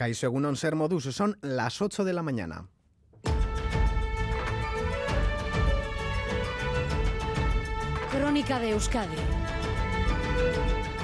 [0.00, 2.66] Kaixo Egunon Ser Modus, son las 8 de la mañana.
[8.10, 9.14] Crónica de Euskadi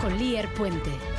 [0.01, 1.16] con Lier Puente.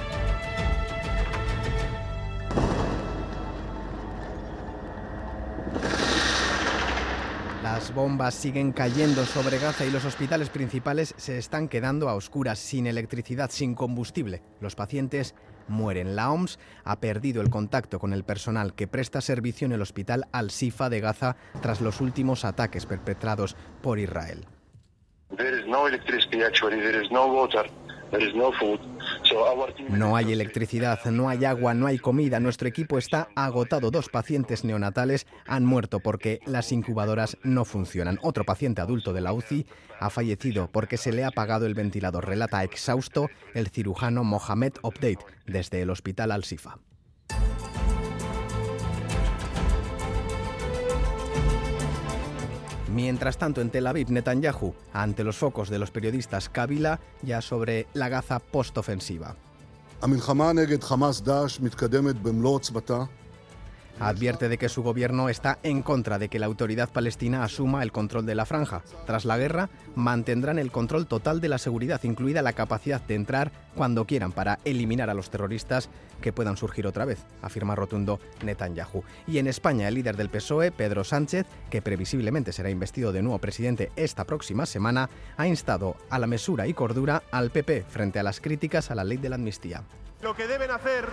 [7.73, 12.59] Las bombas siguen cayendo sobre Gaza y los hospitales principales se están quedando a oscuras,
[12.59, 14.41] sin electricidad, sin combustible.
[14.61, 15.35] Los pacientes
[15.67, 16.15] mueren.
[16.15, 20.27] La OMS ha perdido el contacto con el personal que presta servicio en el hospital
[20.31, 24.45] Al-Sifa de Gaza tras los últimos ataques perpetrados por Israel.
[25.67, 25.87] No
[30.15, 32.39] hay electricidad, no hay agua, no hay comida.
[32.39, 33.91] Nuestro equipo está agotado.
[33.91, 38.19] Dos pacientes neonatales han muerto porque las incubadoras no funcionan.
[38.21, 39.65] Otro paciente adulto de la UCI
[39.99, 42.27] ha fallecido porque se le ha apagado el ventilador.
[42.27, 46.77] Relata exhausto el cirujano Mohamed Update desde el hospital Al-Sifa.
[52.97, 57.85] Mientras tanto, en Tel Aviv, Netanyahu, ante los focos de los periodistas Kabila, ya sobre
[57.93, 59.35] la Gaza postofensiva.
[63.99, 67.91] Advierte de que su gobierno está en contra de que la autoridad palestina asuma el
[67.91, 68.83] control de la franja.
[69.07, 73.51] Tras la guerra, mantendrán el control total de la seguridad, incluida la capacidad de entrar
[73.75, 75.89] cuando quieran para eliminar a los terroristas
[76.21, 79.03] que puedan surgir otra vez, afirma rotundo Netanyahu.
[79.25, 83.39] Y en España, el líder del PSOE, Pedro Sánchez, que previsiblemente será investido de nuevo
[83.39, 88.23] presidente esta próxima semana, ha instado a la mesura y cordura al PP frente a
[88.23, 89.83] las críticas a la ley de la amnistía.
[90.21, 91.05] Lo que deben hacer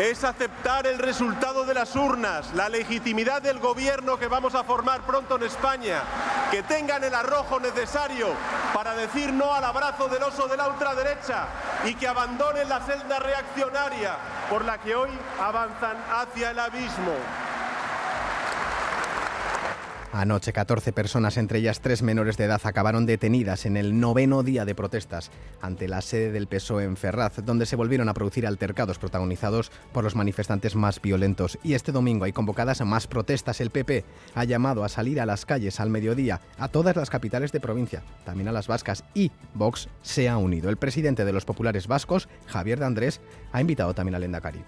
[0.00, 5.00] es aceptar el resultado de las urnas, la legitimidad del gobierno que vamos a formar
[5.02, 6.02] pronto en España,
[6.50, 8.28] que tengan el arrojo necesario
[8.72, 11.48] para decir no al abrazo del oso de la ultraderecha
[11.84, 14.16] y que abandonen la celda reaccionaria
[14.48, 15.10] por la que hoy
[15.40, 17.47] avanzan hacia el abismo.
[20.10, 24.64] Anoche 14 personas, entre ellas tres menores de edad, acabaron detenidas en el noveno día
[24.64, 25.30] de protestas
[25.60, 30.04] ante la sede del PSOE en Ferraz, donde se volvieron a producir altercados protagonizados por
[30.04, 31.58] los manifestantes más violentos.
[31.62, 33.60] Y este domingo hay convocadas más protestas.
[33.60, 37.52] El PP ha llamado a salir a las calles al mediodía a todas las capitales
[37.52, 40.70] de provincia, también a las vascas, y Vox se ha unido.
[40.70, 43.20] El presidente de los populares vascos, Javier de Andrés,
[43.52, 44.64] ha invitado también al Endacari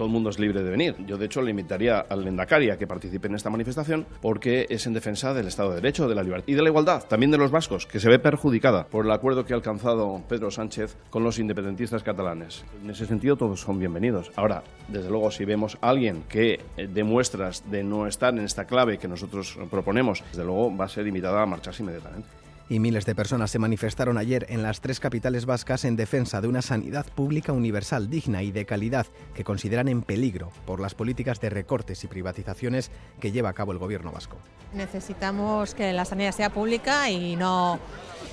[0.00, 0.96] todo el mundo es libre de venir.
[1.06, 4.86] Yo, de hecho, le invitaría al Lendakari a que participe en esta manifestación porque es
[4.86, 7.36] en defensa del Estado de Derecho, de la libertad y de la igualdad, también de
[7.36, 11.22] los vascos, que se ve perjudicada por el acuerdo que ha alcanzado Pedro Sánchez con
[11.22, 12.64] los independentistas catalanes.
[12.82, 14.32] En ese sentido, todos son bienvenidos.
[14.36, 18.64] Ahora, desde luego, si vemos a alguien que eh, demuestras de no estar en esta
[18.64, 22.39] clave que nosotros proponemos, desde luego va a ser invitada a marcharse inmediatamente
[22.70, 26.46] y miles de personas se manifestaron ayer en las tres capitales vascas en defensa de
[26.46, 31.40] una sanidad pública universal, digna y de calidad que consideran en peligro por las políticas
[31.40, 34.38] de recortes y privatizaciones que lleva a cabo el gobierno vasco.
[34.72, 37.80] Necesitamos que la sanidad sea pública y no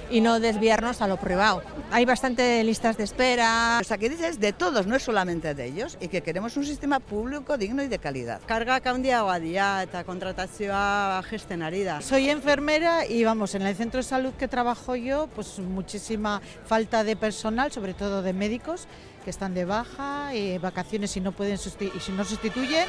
[0.09, 1.61] y no desviarnos a lo privado.
[1.91, 3.77] Hay bastante listas de espera.
[3.81, 6.65] O sea, que dices de todos, no es solamente de ellos, y que queremos un
[6.65, 8.41] sistema público digno y de calidad.
[8.45, 12.01] Kargak handiagoa dira eta kontratazioa gesten ari da.
[12.01, 17.03] Soy enfermera y vamos, en el centro de salud que trabajo yo, pues muchísima falta
[17.03, 18.87] de personal, sobre todo de médicos
[19.23, 22.87] que están de baja, y vacaciones y no pueden y si no sustituyen.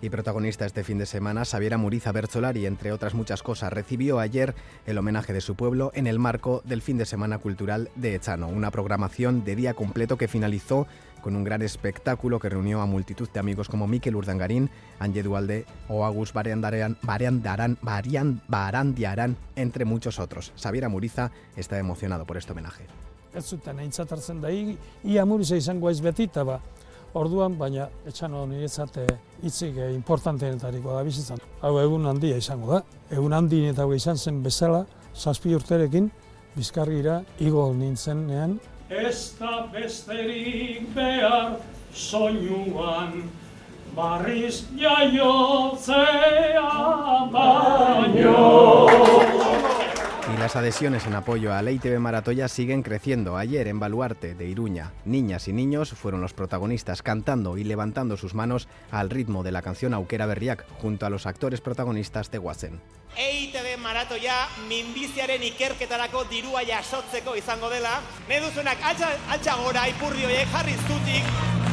[0.00, 4.54] Y protagonista este fin de semana, Xaviera Muriza Bertolari, entre otras muchas cosas, recibió ayer
[4.86, 8.48] el homenaje de su pueblo en el marco del fin de semana cultural de Echano,
[8.48, 10.86] una programación de día completo que finalizó
[11.22, 15.66] con un gran espectáculo que reunió a multitud de amigos como Miquel Urdangarín, Ángel Dualde
[15.88, 16.96] o Agus Barandiarán,
[19.56, 20.52] entre muchos otros.
[20.56, 22.86] Xaviera Muriza está emocionado por este homenaje.
[27.14, 28.98] orduan, baina etxano niretzat
[29.42, 31.40] hitzik importanteenetarikoa da bizitzan.
[31.62, 32.82] Hau egun handia izango da.
[33.10, 36.10] Egun handienetakoa izan zen bezala, zazpi urterekin,
[36.56, 38.58] bizkargira igo nintzenean.
[38.90, 41.58] Ez da besterik behar
[41.92, 43.28] soinuan,
[43.94, 46.70] barriz jaiotzea
[47.32, 48.78] baino.
[50.34, 53.38] Y las adhesiones en apoyo a la ITV Maratoya siguen creciendo.
[53.38, 58.34] Ayer en Baluarte de Iruña, niñas y niños fueron los protagonistas cantando y levantando sus
[58.34, 62.80] manos al ritmo de la canción Auquera Berriak junto a los actores protagonistas de Guasen.
[63.16, 68.00] EITB maratoia minbiziaren ikerketarako dirua jasotzeko izango dela.
[68.28, 71.67] Ne duzunak altza, altza gora ipurri horiek jarri zutik.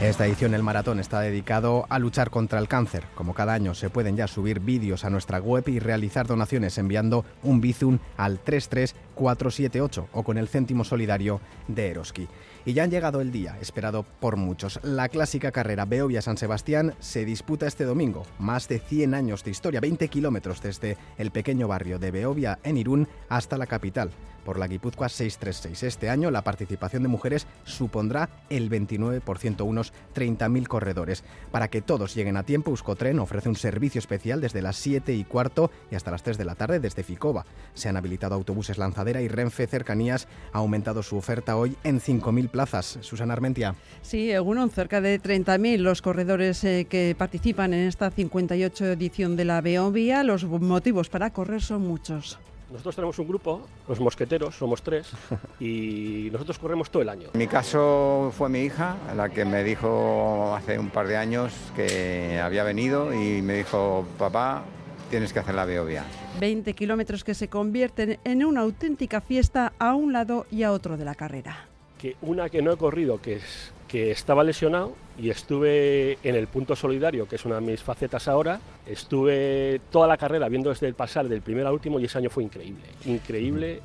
[0.00, 3.04] Esta edición del maratón está dedicado a luchar contra el cáncer.
[3.14, 7.26] Como cada año se pueden ya subir vídeos a nuestra web y realizar donaciones enviando
[7.42, 12.28] un bizum al 33 478 o con el céntimo solidario de Eroski.
[12.64, 14.80] Y ya han llegado el día, esperado por muchos.
[14.82, 18.22] La clásica carrera Beovia-San Sebastián se disputa este domingo.
[18.38, 22.78] Más de 100 años de historia, 20 kilómetros desde el pequeño barrio de Beovia en
[22.78, 24.10] Irún hasta la capital
[24.44, 25.82] por la Guipúzcoa 636.
[25.82, 31.24] Este año la participación de mujeres supondrá el 29%, unos 30.000 corredores.
[31.50, 35.24] Para que todos lleguen a tiempo, Euskotren ofrece un servicio especial desde las 7 y
[35.24, 37.46] cuarto y hasta las 3 de la tarde desde Ficova.
[37.74, 42.48] Se han habilitado autobuses lanzadera y Renfe Cercanías ha aumentado su oferta hoy en 5.000
[42.48, 42.98] plazas.
[43.02, 43.74] Susana Armentia.
[44.02, 49.44] Sí, uno cerca de 30.000 los corredores eh, que participan en esta 58 edición de
[49.44, 50.22] la Beovia.
[50.22, 52.38] Los motivos para correr son muchos.
[52.70, 55.10] Nosotros tenemos un grupo, los mosqueteros, somos tres,
[55.60, 57.28] y nosotros corremos todo el año.
[57.32, 61.52] En mi caso fue mi hija la que me dijo hace un par de años
[61.74, 64.62] que había venido y me dijo, papá,
[65.10, 66.04] tienes que hacer la Beovia.
[66.38, 70.96] 20 kilómetros que se convierten en una auténtica fiesta a un lado y a otro
[70.96, 71.66] de la carrera.
[71.98, 76.46] Que una que no he corrido, que es que estaba lesionado y estuve en el
[76.46, 78.60] punto solidario, que es una de mis facetas ahora.
[78.86, 82.30] Estuve toda la carrera viendo desde el pasar del primero al último y ese año
[82.30, 83.80] fue increíble, increíble.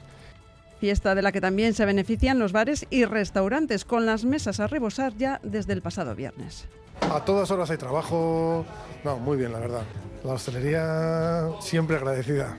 [0.80, 4.68] Fiesta de la que también se benefician los bares y restaurantes con las mesas a
[4.68, 6.68] rebosar ya desde el pasado viernes.
[7.02, 8.64] A todas horas hay trabajo,
[9.04, 9.84] no, muy bien la verdad.
[10.24, 12.58] La hostelería siempre agradecida.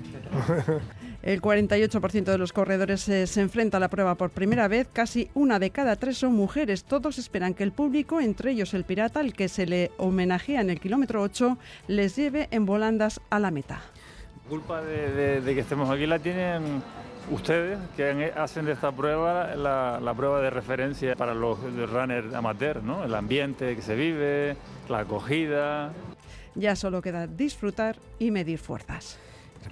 [1.26, 4.86] El 48% de los corredores eh, se enfrenta a la prueba por primera vez.
[4.92, 6.84] Casi una de cada tres son mujeres.
[6.84, 10.70] Todos esperan que el público, entre ellos el pirata, al que se le homenajea en
[10.70, 11.58] el kilómetro 8,
[11.88, 13.80] les lleve en volandas a la meta.
[14.44, 16.80] La culpa de, que estemos aquí la tienen
[17.32, 21.58] ustedes, que hacen de esta prueba la, prueba de referencia para los
[21.90, 23.02] runners amateurs, ¿no?
[23.02, 24.56] El ambiente que se vive,
[24.88, 25.90] la acogida.
[26.54, 29.18] Ya solo queda disfrutar y medir fuerzas.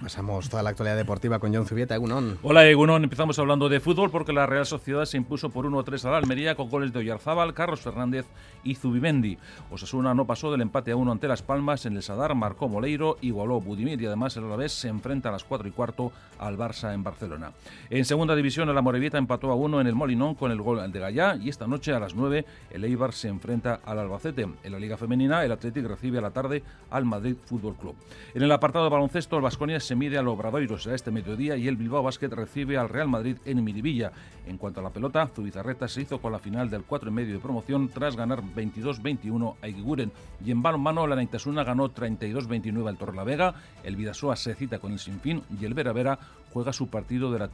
[0.01, 2.37] Pasamos toda la actualidad deportiva con John Zubieta, Egunon.
[2.43, 3.03] Hola, Egunon.
[3.03, 6.55] Empezamos hablando de fútbol porque la Real Sociedad se impuso por 1-3 a la Almería
[6.55, 8.25] con goles de Oyarzábal, Carlos Fernández
[8.63, 9.37] y Zubimendi.
[9.71, 11.85] Osasuna no pasó del empate a 1 ante Las Palmas.
[11.85, 15.43] En el Sadar marcó Moleiro, igualó Budimir y además el Alavés se enfrenta a las
[15.43, 17.51] 4 y cuarto al Barça en Barcelona.
[17.89, 20.99] En segunda división, el Amorebieta empató a 1 en el Molinón con el gol de
[20.99, 24.47] Gallá y esta noche a las 9 el Eibar se enfrenta al Albacete.
[24.63, 27.95] En la Liga Femenina, el Athletic recibe a la tarde al Madrid Fútbol Club.
[28.33, 31.67] En el apartado de baloncesto, el Vasconia se mide al Obradoiro será este mediodía y
[31.67, 34.11] el Bilbao Basket recibe al Real Madrid en Miribilla.
[34.47, 37.35] En cuanto a la pelota, Zubizarreta se hizo con la final del 4 y medio
[37.35, 40.11] de promoción tras ganar 22-21 a Iguiguren.
[40.43, 44.99] Y en balonmano, la Naitasuna ganó 32-29 al Torrelavega, el Vidasoa se cita con el
[44.99, 46.17] Sinfín y el Vera Vera
[46.51, 47.49] juega su partido de la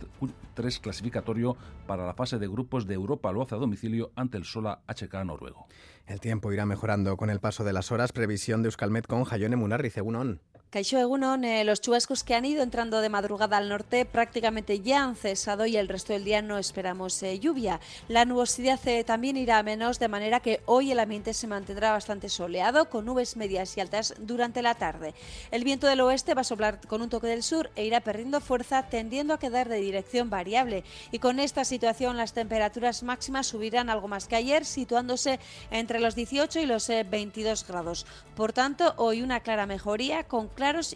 [0.54, 1.58] 3 clasificatorio
[1.88, 3.32] para la fase de grupos de Europa.
[3.32, 5.66] Lo hace a domicilio ante el Sola HK noruego.
[6.06, 8.12] El tiempo irá mejorando con el paso de las horas.
[8.12, 10.42] Previsión de Euskalmet con Jayone Munarri, Cegunón.
[10.72, 15.04] Caixo Egunon, eh, los chubascos que han ido entrando de madrugada al norte prácticamente ya
[15.04, 17.82] han cesado y el resto del día no esperamos eh, lluvia.
[18.08, 21.92] La nubosidad eh, también irá a menos, de manera que hoy el ambiente se mantendrá
[21.92, 25.14] bastante soleado, con nubes medias y altas durante la tarde.
[25.52, 28.40] El viento del oeste va a soplar con un toque del sur e irá perdiendo
[28.40, 30.86] fuerza, tendiendo a quedar de dirección variable.
[31.12, 35.38] Y con esta situación las temperaturas máximas subirán algo más que ayer, situándose
[35.70, 38.06] entre los 18 y los 22 grados.
[38.38, 40.48] Por tanto, hoy una clara mejoría con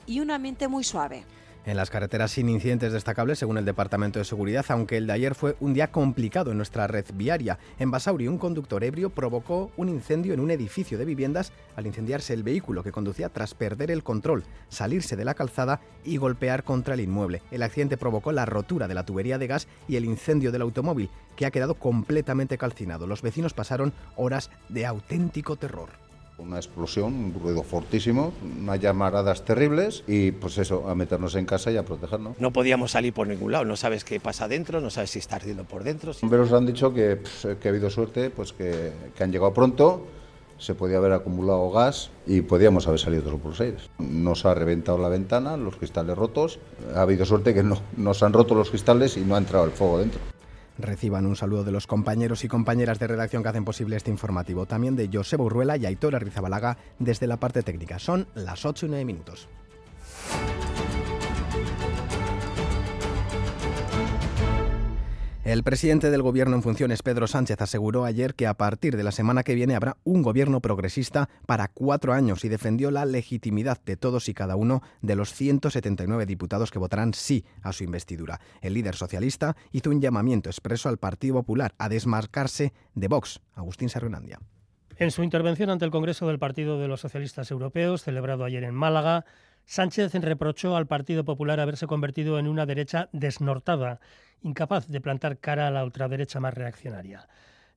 [0.05, 1.25] y un ambiente muy suave.
[1.65, 5.33] En las carreteras sin incidentes destacables, según el Departamento de Seguridad, aunque el de ayer
[5.33, 7.57] fue un día complicado en nuestra red viaria.
[7.79, 12.35] En Basauri, un conductor ebrio provocó un incendio en un edificio de viviendas al incendiarse
[12.35, 16.93] el vehículo que conducía tras perder el control, salirse de la calzada y golpear contra
[16.93, 17.41] el inmueble.
[17.49, 21.09] El accidente provocó la rotura de la tubería de gas y el incendio del automóvil,
[21.35, 23.07] que ha quedado completamente calcinado.
[23.07, 26.04] Los vecinos pasaron horas de auténtico terror.
[26.37, 31.71] Una explosión, un ruido fortísimo, unas llamaradas terribles y pues eso, a meternos en casa
[31.71, 32.37] y a protegernos.
[32.39, 35.37] No podíamos salir por ningún lado, no sabes qué pasa dentro, no sabes si está
[35.37, 36.07] ardiendo por dentro.
[36.07, 39.53] Los bomberos han dicho que, pues, que, ha habido suerte, pues que, que, han llegado
[39.53, 40.05] pronto,
[40.57, 43.89] se podía haber acumulado gas y podíamos haber salido todos por los aires.
[43.97, 46.59] Nos ha reventado la ventana, los cristales rotos,
[46.95, 49.71] ha habido suerte que no, nos han roto los cristales y no ha entrado el
[49.71, 50.19] fuego dentro
[50.77, 54.65] reciban un saludo de los compañeros y compañeras de redacción que hacen posible este informativo,
[54.65, 57.99] también de Joseba Urruela y Aitor Rizabalaga desde la parte técnica.
[57.99, 59.49] Son las 8 y 9 minutos.
[65.45, 69.11] El presidente del Gobierno en funciones, Pedro Sánchez, aseguró ayer que a partir de la
[69.11, 73.95] semana que viene habrá un gobierno progresista para cuatro años y defendió la legitimidad de
[73.95, 78.39] todos y cada uno de los 179 diputados que votarán sí a su investidura.
[78.61, 83.39] El líder socialista hizo un llamamiento expreso al Partido Popular a desmarcarse de Vox.
[83.53, 84.39] Agustín Sarunandia.
[84.97, 88.73] En su intervención ante el Congreso del Partido de los Socialistas Europeos, celebrado ayer en
[88.73, 89.25] Málaga,
[89.65, 93.99] Sánchez reprochó al Partido Popular haberse convertido en una derecha desnortada,
[94.41, 97.27] incapaz de plantar cara a la ultraderecha más reaccionaria.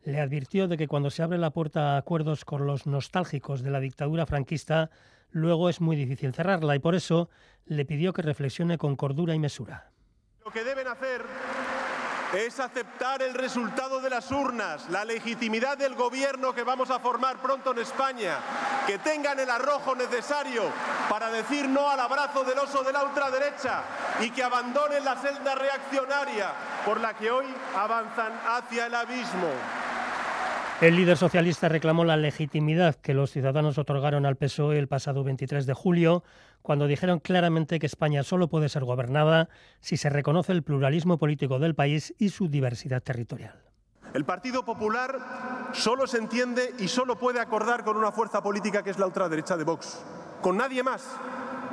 [0.04, 3.70] Le advirtió de que cuando se abre la puerta a acuerdos con los nostálgicos de
[3.70, 4.90] la dictadura franquista,
[5.30, 7.30] luego es muy difícil cerrarla y por eso
[7.64, 9.90] le pidió que reflexione con cordura y mesura.
[10.44, 11.22] Lo que deben hacer
[12.34, 17.38] es aceptar el resultado de las urnas, la legitimidad del gobierno que vamos a formar
[17.38, 18.36] pronto en España,
[18.86, 20.64] que tengan el arrojo necesario
[21.08, 23.82] para decir no al abrazo del oso de la ultraderecha
[24.20, 26.52] y que abandonen la celda reaccionaria
[26.84, 29.48] por la que hoy avanzan hacia el abismo.
[30.80, 35.66] El líder socialista reclamó la legitimidad que los ciudadanos otorgaron al PSOE el pasado 23
[35.66, 36.22] de julio,
[36.68, 39.48] cuando dijeron claramente que España solo puede ser gobernada
[39.80, 43.54] si se reconoce el pluralismo político del país y su diversidad territorial.
[44.12, 45.18] El Partido Popular
[45.72, 49.56] solo se entiende y solo puede acordar con una fuerza política que es la ultraderecha
[49.56, 50.04] de Vox,
[50.42, 51.08] con nadie más.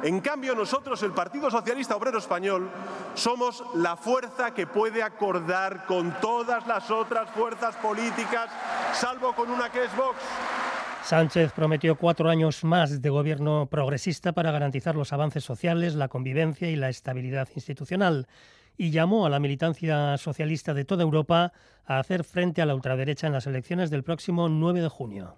[0.02, 2.70] En cambio, nosotros, el Partido Socialista Obrero Español,
[3.16, 8.50] somos la fuerza que puede acordar con todas las otras fuerzas políticas,
[8.94, 10.16] salvo con una que es Vox.
[11.06, 16.68] Sánchez prometió cuatro años más de gobierno progresista para garantizar los avances sociales, la convivencia
[16.72, 18.28] y la estabilidad institucional
[18.76, 21.54] y llamó a la militancia socialista de toda Europa
[21.86, 25.38] a hacer frente a la ultraderecha en las elecciones del próximo 9 de junio.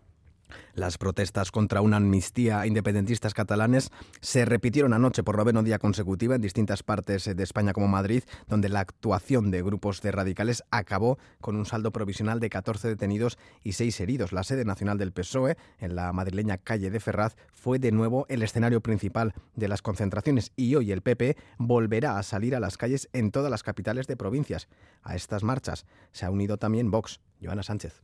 [0.74, 3.90] Las protestas contra una amnistía independentistas catalanes
[4.22, 8.70] se repitieron anoche por noveno día consecutiva en distintas partes de España como Madrid, donde
[8.70, 13.74] la actuación de grupos de radicales acabó con un saldo provisional de 14 detenidos y
[13.74, 14.34] 6 heridos.
[14.34, 18.44] La sede nacional del PSOE, en la madrileña calle de Ferraz, fue de nuevo el
[18.44, 23.10] escenario principal de las concentraciones y hoy el PP volverá a salir a las calles
[23.14, 24.68] en todas las capitales de provincias.
[25.02, 27.20] A estas marchas se ha unido también Vox.
[27.42, 28.02] Joana Sánchez.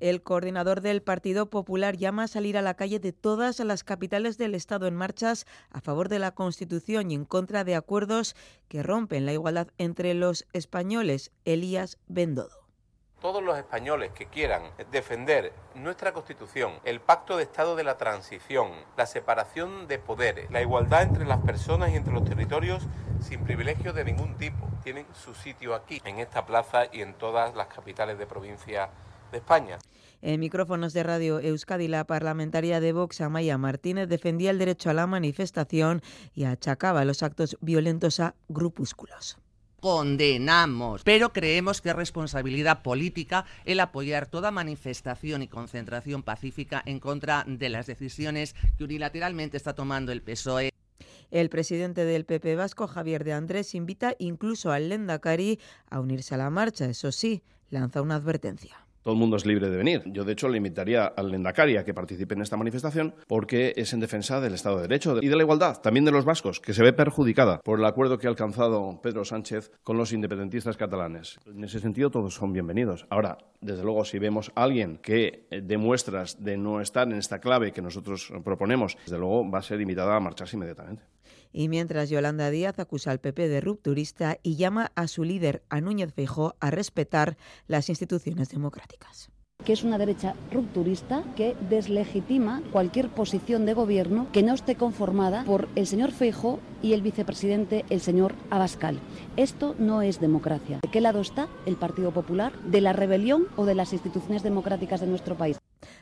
[0.00, 4.38] El coordinador del Partido Popular llama a salir a la calle de todas las capitales
[4.38, 8.34] del Estado en marchas a favor de la Constitución y en contra de acuerdos
[8.68, 11.32] que rompen la igualdad entre los españoles.
[11.44, 12.60] Elías Bendodo.
[13.20, 18.70] Todos los españoles que quieran defender nuestra Constitución, el pacto de Estado de la transición,
[18.96, 22.86] la separación de poderes, la igualdad entre las personas y entre los territorios
[23.20, 27.54] sin privilegios de ningún tipo, tienen su sitio aquí, en esta plaza y en todas
[27.54, 28.88] las capitales de provincia
[29.30, 29.78] de España.
[30.22, 34.94] En micrófonos de Radio Euskadi, la parlamentaria de Vox, Amaya Martínez, defendía el derecho a
[34.94, 36.02] la manifestación
[36.34, 39.38] y achacaba los actos violentos a grupúsculos
[39.80, 47.00] condenamos, pero creemos que es responsabilidad política el apoyar toda manifestación y concentración pacífica en
[47.00, 50.70] contra de las decisiones que unilateralmente está tomando el PSOE.
[51.30, 56.38] El presidente del PP vasco, Javier de Andrés, invita incluso al Lendakari a unirse a
[56.38, 56.86] la marcha.
[56.86, 58.89] Eso sí, lanza una advertencia.
[59.02, 60.02] Todo el mundo es libre de venir.
[60.06, 63.94] Yo, de hecho, le invitaría al Lendakari a que participe en esta manifestación porque es
[63.94, 66.74] en defensa del Estado de Derecho y de la igualdad, también de los vascos, que
[66.74, 71.40] se ve perjudicada por el acuerdo que ha alcanzado Pedro Sánchez con los independentistas catalanes.
[71.46, 73.06] En ese sentido, todos son bienvenidos.
[73.08, 77.38] Ahora, desde luego, si vemos a alguien que eh, demuestras de no estar en esta
[77.38, 81.04] clave que nosotros proponemos, desde luego va a ser invitada a marcharse inmediatamente.
[81.52, 85.80] Y mientras Yolanda Díaz acusa al PP de rupturista y llama a su líder, a
[85.80, 89.30] Núñez Feijó, a respetar las instituciones democráticas
[89.64, 95.44] que es una derecha rupturista que deslegitima cualquier posición de gobierno que no esté conformada
[95.44, 98.98] por el señor Feijo y el vicepresidente, el señor Abascal.
[99.36, 100.80] Esto no es democracia.
[100.82, 102.52] ¿De qué lado está el Partido Popular?
[102.62, 105.58] ¿De la rebelión o de las instituciones democráticas de nuestro país?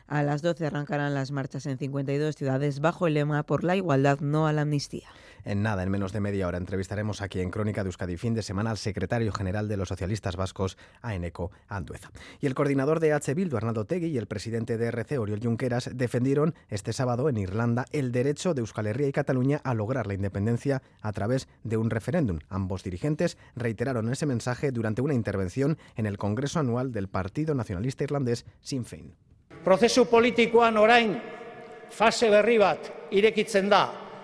[0.07, 4.21] A las 12 arrancarán las marchas en 52 ciudades bajo el lema por la igualdad,
[4.21, 5.09] no a la amnistía.
[5.45, 8.43] En nada, en menos de media hora, entrevistaremos aquí en Crónica de Euskadi fin de
[8.43, 12.11] semana al secretario general de los socialistas vascos, Aeneco Andueza.
[12.41, 13.35] Y el coordinador de H.
[13.35, 17.87] Bildu, Arnaldo Tegui, y el presidente de RC, Oriol Junqueras, defendieron este sábado en Irlanda
[17.93, 21.91] el derecho de Euskal Herria y Cataluña a lograr la independencia a través de un
[21.91, 22.41] referéndum.
[22.49, 28.05] Ambos dirigentes reiteraron ese mensaje durante una intervención en el Congreso Anual del Partido Nacionalista
[28.05, 29.28] Irlandés, Sinn Féin.
[29.69, 31.11] Prozesu politikoan orain
[31.93, 33.83] fase berri bat irekitzen da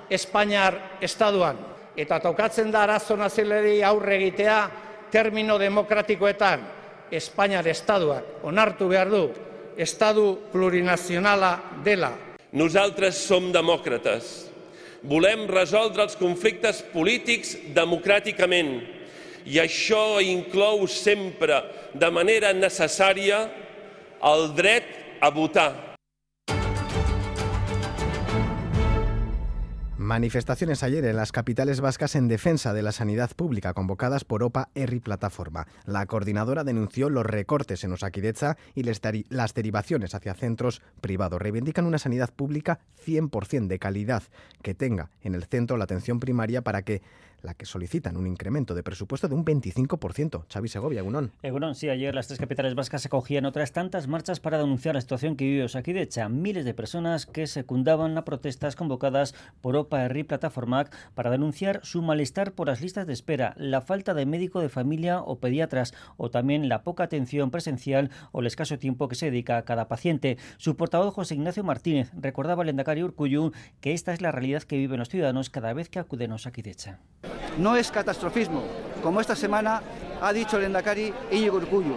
[0.09, 1.59] Espainiar estaduan.
[2.01, 4.57] Eta tokatzen da arazo nazionalei aurre egitea
[5.13, 6.65] termino demokratikoetan
[7.13, 9.23] Espainiar estaduak onartu behar du
[9.77, 11.53] estadu plurinazionala
[11.85, 12.15] dela.
[12.57, 14.33] Nosaltres som demòcrates.
[15.05, 18.79] Volem resoldre els conflictes polítics democràticament
[19.45, 21.61] i això inclou sempre,
[21.93, 23.45] de manera necessària,
[24.25, 25.95] el dret a votar.
[29.97, 34.69] Manifestaciones ayer en las capitales vascas en defensa de la sanidad pública convocadas por OPA
[34.75, 35.67] ERRI Plataforma.
[35.87, 41.41] La coordinadora denunció los recortes en Osakidecha y las derivaciones hacia centros privados.
[41.41, 44.25] Reivindican una sanidad pública 100% de calidad
[44.63, 47.01] que tenga en el centro la atención primaria para que
[47.45, 50.47] la que solicitan un incremento de presupuesto de un 25%.
[50.53, 51.33] Xavi Segovia, Egunon.
[51.43, 55.01] Egunon, sí, ayer las tres capitales vascas se cogían otras tantas marchas para denunciar la
[55.01, 56.29] situación que vive Osakidecha.
[56.29, 62.03] Miles de personas que secundaban las protestas convocadas por OPA RI Plataformac para denunciar su
[62.03, 66.31] malestar por las listas de espera, la falta de médico de familia o pediatras o
[66.31, 70.39] también la poca atención presencial o el escaso tiempo que se dedica a cada paciente.
[70.57, 74.79] Su portavoz José Ignacio Martínez recordaba al Endacari Urcuyu que esta es la realidad que
[74.79, 77.01] viven los ciudadanos cada vez que acuden a Osakidecha.
[77.59, 78.63] No es catastrofismo,
[79.03, 79.83] como esta semana
[80.21, 81.97] ha dicho el Endacari Íñigo Urcuyu.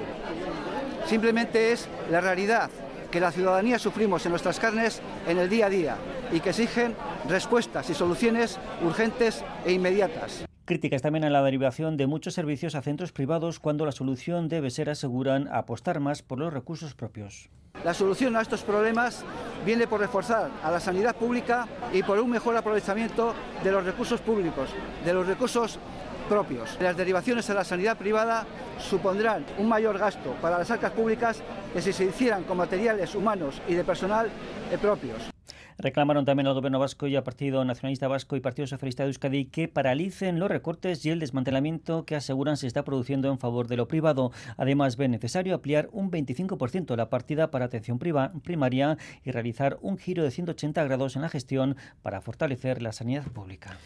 [1.06, 2.70] Simplemente es la realidad
[3.12, 5.96] que la ciudadanía sufrimos en nuestras carnes en el día a día
[6.32, 6.96] y que exigen
[7.28, 10.46] respuestas y soluciones urgentes e inmediatas.
[10.66, 14.70] Críticas también a la derivación de muchos servicios a centros privados cuando la solución debe
[14.70, 17.50] ser, aseguran, apostar más por los recursos propios.
[17.86, 19.24] La solución a estos problemas
[19.66, 24.20] viene por reforzar a la sanidad pública y por un mejor aprovechamiento de los recursos
[24.20, 24.70] públicos,
[25.06, 25.80] de los recursos
[26.28, 26.78] propios.
[26.82, 28.46] Las derivaciones a la sanidad privada
[28.78, 31.42] supondrán un mayor gasto para las arcas públicas
[31.72, 34.28] que si se hicieran con materiales humanos y de personal
[34.70, 35.37] eh, propios.
[35.80, 39.46] Reclamaron también al Gobierno vasco y al Partido Nacionalista Vasco y Partido Socialista de Euskadi
[39.46, 43.78] que paralicen los recortes y el desmantelamiento que aseguran se está produciendo en favor de
[43.78, 44.32] lo privado.
[44.58, 50.24] Además, ven necesario ampliar un 25% la partida para atención primaria y realizar un giro
[50.24, 53.78] de 180 grados en la gestión para fortalecer la sanidad pública.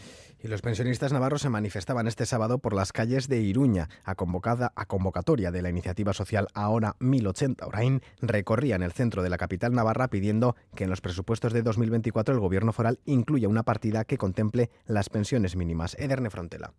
[0.42, 4.72] Y los pensionistas navarros se manifestaban este sábado por las calles de Iruña, a, convocada,
[4.74, 9.72] a convocatoria de la iniciativa social Ahora 1080 Orain, recorrían el centro de la capital
[9.72, 14.18] navarra pidiendo que en los presupuestos de 2024 el gobierno foral incluya una partida que
[14.18, 15.94] contemple las pensiones mínimas.
[15.98, 16.72] Ederne Frontela.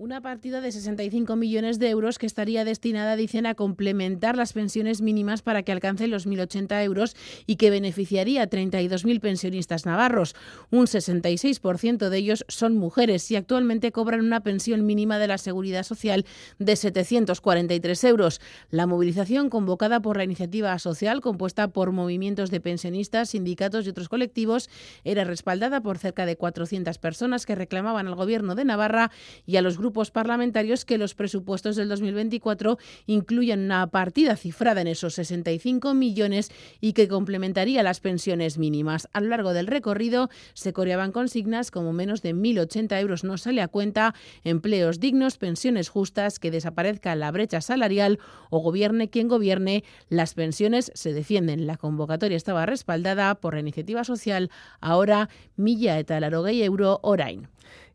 [0.00, 5.02] Una partida de 65 millones de euros que estaría destinada, dicen, a complementar las pensiones
[5.02, 10.36] mínimas para que alcancen los 1.080 euros y que beneficiaría a 32.000 pensionistas navarros.
[10.70, 15.82] Un 66% de ellos son mujeres y actualmente cobran una pensión mínima de la Seguridad
[15.82, 16.24] Social
[16.60, 18.40] de 743 euros.
[18.70, 24.08] La movilización convocada por la iniciativa social, compuesta por movimientos de pensionistas, sindicatos y otros
[24.08, 24.70] colectivos,
[25.02, 29.10] era respaldada por cerca de 400 personas que reclamaban al Gobierno de Navarra
[29.44, 34.82] y a los grupos grupos parlamentarios que los presupuestos del 2024 incluyan una partida cifrada
[34.82, 39.08] en esos 65 millones y que complementaría las pensiones mínimas.
[39.14, 43.62] A lo largo del recorrido se coreaban consignas como menos de 1.080 euros no sale
[43.62, 48.18] a cuenta, empleos dignos, pensiones justas, que desaparezca la brecha salarial
[48.50, 51.66] o gobierne quien gobierne, las pensiones se defienden.
[51.66, 54.50] La convocatoria estaba respaldada por la iniciativa social
[54.82, 57.48] ahora Milla eta Larogei Euro Orain.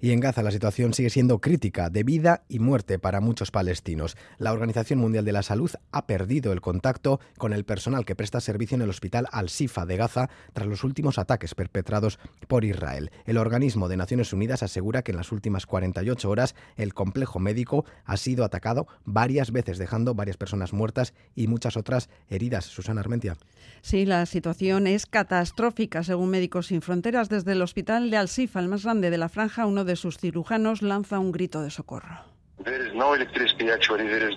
[0.04, 4.18] Y en Gaza la situación sigue siendo crítica, de vida y muerte para muchos palestinos.
[4.38, 8.42] La Organización Mundial de la Salud ha perdido el contacto con el personal que presta
[8.42, 13.12] servicio en el hospital Al-Sifa de Gaza tras los últimos ataques perpetrados por Israel.
[13.26, 17.86] El organismo de Naciones Unidas asegura que en las últimas 48 horas el complejo médico
[18.04, 22.66] ha sido atacado varias veces, dejando varias personas muertas y muchas otras heridas.
[22.66, 23.38] Susana Armentia.
[23.82, 27.30] Sí, la situación es catastrófica, según Médicos Sin Fronteras.
[27.30, 30.82] Desde el hospital de Al-Sifa, el más grande de la franja, uno de sus cirujanos
[30.82, 32.22] lanza un grito de socorro.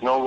[0.01, 0.17] No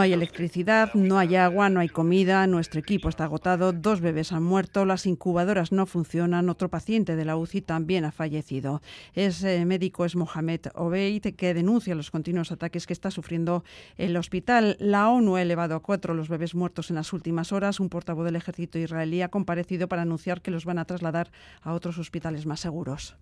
[0.00, 4.42] hay electricidad, no hay agua, no hay comida, nuestro equipo está agotado, dos bebés han
[4.42, 8.82] muerto, las incubadoras no funcionan, otro paciente de la UCI también ha fallecido.
[9.14, 13.64] Ese médico es Mohamed Obeid, que denuncia los continuos ataques que está sufriendo
[13.96, 14.76] el hospital.
[14.78, 17.80] La ONU ha elevado a cuatro los bebés muertos en las últimas horas.
[17.80, 21.30] Un portavoz del ejército israelí ha comparecido para anunciar que los van a trasladar
[21.62, 23.16] a otros hospitales más seguros.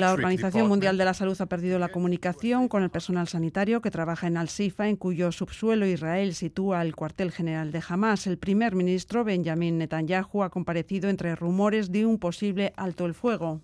[0.00, 3.90] La Organización Mundial de la Salud ha perdido la comunicación con el personal sanitario que
[3.90, 8.26] trabaja en Al-Sifa, en cuyo subsuelo Israel sitúa el cuartel general de Hamas.
[8.26, 13.60] El primer ministro Benjamin Netanyahu ha comparecido entre rumores de un posible alto el fuego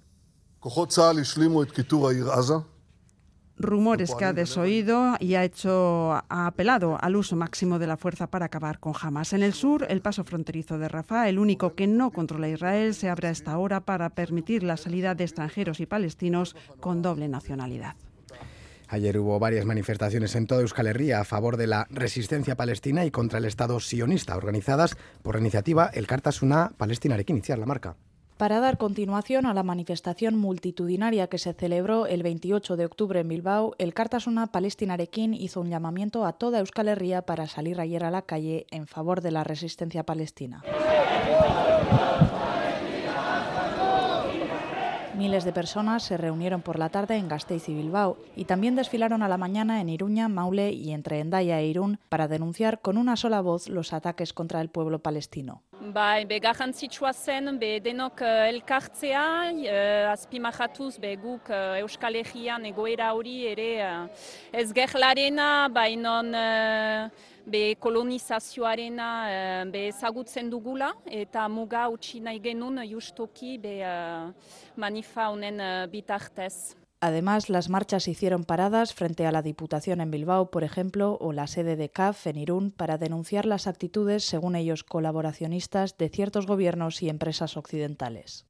[3.56, 8.28] rumores que ha desoído y ha hecho ha apelado al uso máximo de la fuerza
[8.28, 9.32] para acabar con Hamas.
[9.32, 13.08] En el sur, el paso fronterizo de Rafah, el único que no controla Israel, se
[13.08, 17.96] abre a esta hora para permitir la salida de extranjeros y palestinos con doble nacionalidad.
[18.88, 23.10] Ayer hubo varias manifestaciones en toda Euskal Herria a favor de la resistencia palestina y
[23.10, 27.96] contra el Estado sionista, organizadas por la iniciativa El Cartasuna Palestina que iniciar la marca.
[28.36, 33.28] Para dar continuación a la manifestación multitudinaria que se celebró el 28 de octubre en
[33.28, 38.10] Bilbao, el Cartasuna Palestinarekin hizo un llamamiento a toda Euskal Herria para salir ayer a
[38.10, 40.64] la calle en favor de la resistencia palestina.
[45.24, 49.22] Miles de personas se reunieron por la tarde en Gasteiz y Bilbao y también desfilaron
[49.22, 53.16] a la mañana en Iruña, Maule y entre Endaya e Irún para denunciar con una
[53.16, 55.62] sola voz los ataques contra el pueblo palestino.
[55.80, 62.66] Bai, be garrantzitsua zen, be denok uh, elkartzea, uh, azpimajatuz, be guk uh, Euskal Herrian
[62.68, 64.06] egoera hori ere uh,
[64.52, 67.08] ez gerlarena, bainon uh,
[67.46, 74.32] be kolonizazioarena uh, be ezagutzen dugula, eta muga utzi nahi genuen justoki be uh,
[74.76, 76.76] manifa honen uh, bitartez.
[77.00, 81.46] Además, las marchas hicieron paradas frente a la Diputación en Bilbao, por ejemplo, o la
[81.46, 87.02] sede de CAF en Irún, para denunciar las actitudes, según ellos, colaboracionistas de ciertos gobiernos
[87.02, 88.46] y empresas occidentales.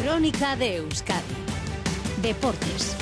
[0.00, 1.34] Crónica de Euskadi.
[2.22, 2.96] Deportes.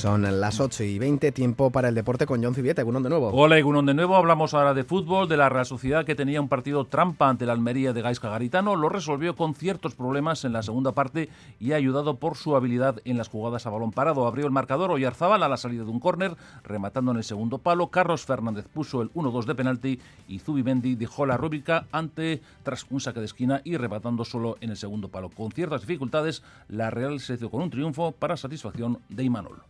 [0.00, 2.80] Son las 8 y 20, tiempo para el deporte con John Civieta.
[2.80, 3.28] Egunon de nuevo.
[3.34, 4.16] Hola, Egunon de nuevo.
[4.16, 7.52] Hablamos ahora de fútbol, de la Real Sociedad que tenía un partido trampa ante la
[7.52, 8.76] Almería de Gaisca Garitano.
[8.76, 13.18] Lo resolvió con ciertos problemas en la segunda parte y ayudado por su habilidad en
[13.18, 14.26] las jugadas a balón parado.
[14.26, 16.34] Abrió el marcador Oyarzábal a la salida de un córner,
[16.64, 17.88] rematando en el segundo palo.
[17.88, 23.02] Carlos Fernández puso el 1-2 de penalti y Zubimendi dejó la rúbrica ante tras un
[23.02, 25.28] saque de esquina y rematando solo en el segundo palo.
[25.28, 29.60] Con ciertas dificultades, la Real se hizo con un triunfo para satisfacción de Imanol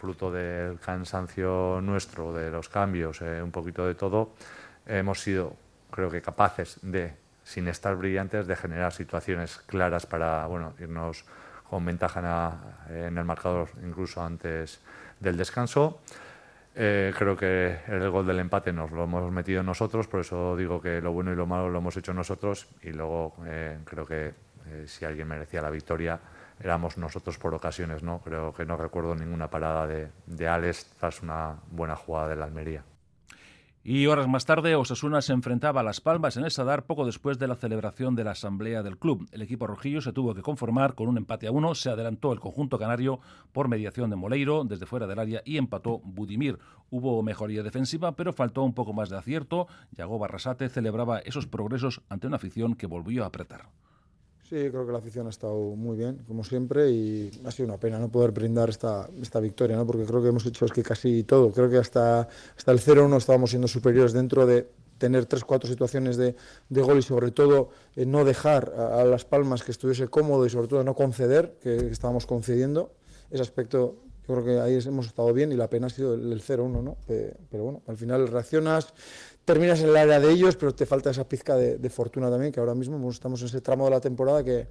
[0.00, 4.32] fruto del cansancio nuestro, de los cambios, eh, un poquito de todo,
[4.86, 5.54] hemos sido,
[5.90, 7.12] creo que, capaces de,
[7.44, 11.24] sin estar brillantes, de generar situaciones claras para bueno, irnos
[11.68, 12.56] con ventaja
[12.88, 14.80] en el marcador incluso antes
[15.20, 16.00] del descanso.
[16.74, 20.80] Eh, creo que el gol del empate nos lo hemos metido nosotros, por eso digo
[20.80, 24.32] que lo bueno y lo malo lo hemos hecho nosotros y luego eh, creo que
[24.86, 26.20] si alguien merecía la victoria
[26.60, 28.20] éramos nosotros por ocasiones, ¿no?
[28.20, 32.44] Creo que no recuerdo ninguna parada de, de Alex tras una buena jugada de la
[32.44, 32.84] Almería.
[33.82, 37.38] Y horas más tarde, Osasuna se enfrentaba a Las Palmas en el Sadar poco después
[37.38, 39.26] de la celebración de la asamblea del club.
[39.32, 41.74] El equipo rojillo se tuvo que conformar con un empate a uno.
[41.74, 43.20] Se adelantó el conjunto canario
[43.52, 46.58] por mediación de Moleiro desde fuera del área y empató Budimir.
[46.90, 49.66] Hubo mejoría defensiva, pero faltó un poco más de acierto.
[49.92, 53.70] Yago Barrasate celebraba esos progresos ante una afición que volvió a apretar.
[54.50, 57.78] Sí, creo que la afición ha estado muy bien, como siempre, y ha sido una
[57.78, 59.86] pena no poder brindar esta, esta victoria, ¿no?
[59.86, 61.52] porque creo que hemos hecho es que casi todo.
[61.52, 66.16] Creo que hasta, hasta el 0-1 estábamos siendo superiores dentro de tener tres, cuatro situaciones
[66.16, 66.34] de,
[66.68, 70.50] de gol y sobre todo eh, no dejar a, Las Palmas que estuviese cómodo y
[70.50, 72.92] sobre todo no conceder, que, que estábamos concediendo.
[73.30, 76.32] Ese aspecto yo creo que ahí hemos estado bien y la pena ha sido el,
[76.32, 76.96] el 0-1, ¿no?
[77.06, 78.94] Pero bueno, al final reaccionas,
[79.50, 82.52] terminas en el área de ellos, pero te falta esa pizca de, de fortuna también,
[82.52, 84.68] que ahora mismo pues, estamos en ese tramo de la temporada que,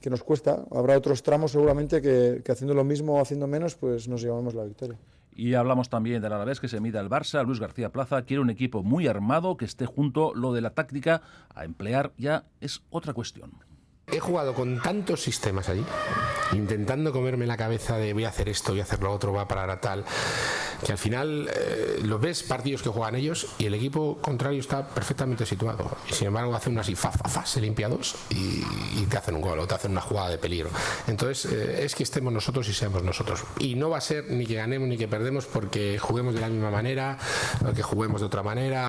[0.00, 0.64] que nos cuesta.
[0.70, 4.54] Habrá otros tramos seguramente que, que, haciendo lo mismo o haciendo menos, pues nos llevamos
[4.54, 4.96] la victoria.
[5.34, 7.44] Y hablamos también del Alavés que se mida el Barça.
[7.44, 10.32] Luis García Plaza quiere un equipo muy armado que esté junto.
[10.32, 11.22] Lo de la táctica
[11.52, 13.50] a emplear ya es otra cuestión.
[14.06, 15.84] He jugado con tantos sistemas allí,
[16.52, 19.42] intentando comerme la cabeza de voy a hacer esto, voy a hacer lo otro, va
[19.42, 20.04] a parar a tal,
[20.84, 24.86] que al final eh, lo ves partidos que juegan ellos y el equipo contrario está
[24.86, 25.96] perfectamente situado.
[26.10, 28.64] Y sin embargo hace unas y fa, fa, fa, se limpia dos y,
[29.00, 30.70] y, te hacen un gol o te hacen una jugada de peligro.
[31.06, 33.44] Entonces eh, es que estemos nosotros y seamos nosotros.
[33.58, 36.48] Y no va a ser ni que ganemos ni que perdemos porque juguemos de la
[36.48, 37.18] misma manera,
[37.74, 38.88] que juguemos de otra manera.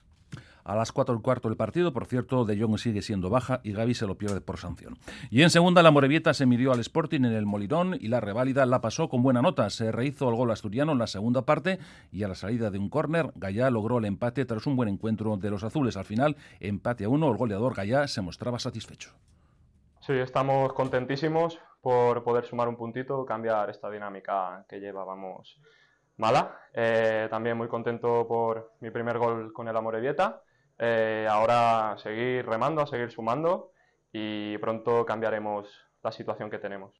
[0.65, 3.71] A las 4 del cuarto del partido, por cierto, De Jong sigue siendo baja y
[3.71, 4.97] Gaby se lo pierde por sanción.
[5.29, 8.65] Y en segunda, la Morevieta se midió al Sporting en el Molirón y la reválida
[8.65, 9.69] la pasó con buena nota.
[9.69, 11.77] Se rehizo el gol asturiano en la segunda parte
[12.11, 15.37] y a la salida de un córner, Gallá logró el empate tras un buen encuentro
[15.37, 15.97] de los azules.
[15.97, 19.11] Al final, empate a uno, el goleador Gallá se mostraba satisfecho.
[19.99, 25.59] Sí, estamos contentísimos por poder sumar un puntito, cambiar esta dinámica que llevábamos
[26.17, 26.57] mala.
[26.73, 30.41] Eh, también muy contento por mi primer gol con el Amorebieta.
[30.77, 33.71] Eh, ahora seguir remando, a seguir sumando
[34.11, 35.67] y pronto cambiaremos
[36.03, 36.91] la situación que tenemos.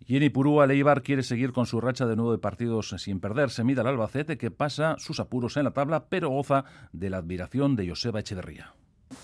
[0.00, 3.50] Y en Ipurúa, Leibar quiere seguir con su racha de nueve partidos sin perder.
[3.50, 7.18] Se mide al Albacete, que pasa sus apuros en la tabla, pero goza de la
[7.18, 8.74] admiración de Joseba Echeverría.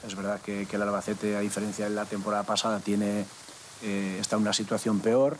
[0.07, 3.25] Es verdad que, que el Albacete, a diferencia de la temporada pasada, tiene,
[3.83, 5.37] eh, está en una situación peor,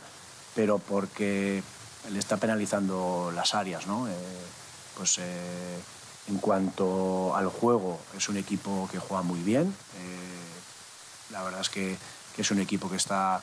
[0.55, 1.61] pero porque
[2.11, 4.07] le está penalizando las áreas, ¿no?
[4.07, 4.13] Eh,
[4.97, 5.79] pues eh,
[6.27, 9.67] en cuanto al juego, es un equipo que juega muy bien.
[9.97, 11.97] Eh, la verdad es que,
[12.37, 13.41] es un equipo que está,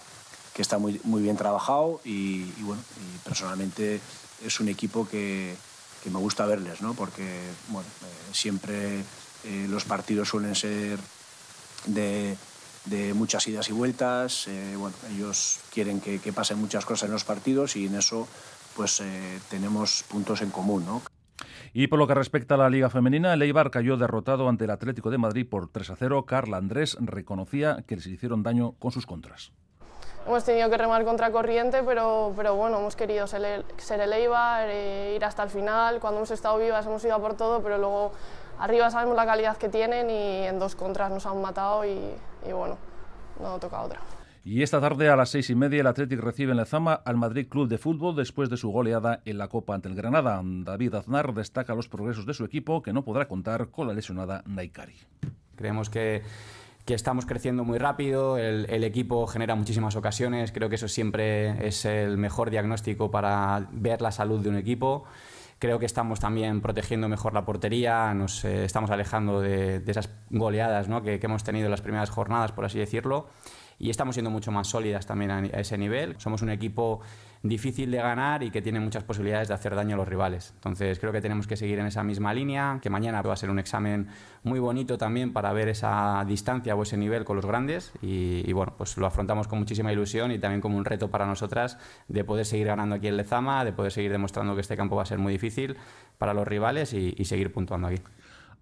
[0.53, 2.83] que está muy, muy bien trabajado y, bueno,
[3.25, 4.01] personalmente
[4.45, 5.57] es un equipo que,
[6.03, 6.93] que, me gusta verles, ¿no?
[6.93, 9.01] porque bueno, eh, siempre
[9.45, 10.99] eh, los partidos suelen ser
[11.87, 12.37] de,
[12.85, 14.47] de muchas idas y vueltas.
[14.77, 18.29] bueno, ellos quieren que, que pasen muchas cosas en los partidos y en eso
[18.77, 19.03] pues
[19.51, 21.03] tenemos puntos en común, ¿no?
[21.75, 24.71] Y por lo que respecta a la Liga Femenina, el Eibar cayó derrotado ante el
[24.71, 26.27] Atlético de Madrid por 3 a 0.
[26.27, 29.53] Carla Andrés reconocía que les hicieron daño con sus contras.
[30.27, 33.65] Hemos tenido que remar contra corriente, pero, pero bueno, hemos querido ser
[34.01, 35.99] el, Eibar, eh, ir hasta el final.
[35.99, 38.13] Cuando hemos estado vivas hemos ido a por todo, pero luego
[38.59, 41.99] arriba sabemos la calidad que tienen y en dos contras nos han matado y,
[42.47, 42.77] y bueno,
[43.41, 43.99] no toca otra.
[44.45, 47.17] Y esta tarde a las seis y media el Athletic recibe en la Zama al
[47.17, 50.41] Madrid Club de Fútbol después de su goleada en la Copa ante el Granada.
[50.43, 54.43] David Aznar destaca los progresos de su equipo que no podrá contar con la lesionada
[54.45, 54.97] Naikari.
[55.55, 56.23] Creemos que,
[56.85, 61.85] que estamos creciendo muy rápido, el, equipo genera muchísimas ocasiones, creo que eso siempre es
[61.85, 65.05] el mejor diagnóstico para ver la salud de un equipo.
[65.61, 70.89] Creo que estamos también protegiendo mejor la portería, nos eh, estamos alejando de, esas goleadas
[70.89, 71.01] ¿no?
[71.05, 73.29] que hemos tenido en las primeras jornadas, por así decirlo
[73.79, 76.15] y estamos siendo mucho más sólidas también a, ese nivel.
[76.19, 77.01] Somos un equipo
[77.43, 80.53] difícil de ganar y que tiene muchas posibilidades de hacer daño a los rivales.
[80.55, 83.51] Entonces creo que tenemos que seguir en esa misma línea, que mañana va a ser
[83.51, 84.09] un examen
[84.45, 88.75] muy bonito también para ver esa distancia o ese nivel con los grandes y, bueno,
[88.77, 92.47] pues lo afrontamos con muchísima ilusión y también como un reto para nosotras de poder
[92.47, 95.19] seguir ganando aquí en Lezama, de poder seguir demostrando que este campo va a ser
[95.19, 95.77] muy difícil
[96.19, 98.01] para los rivales y seguir puntuando aquí.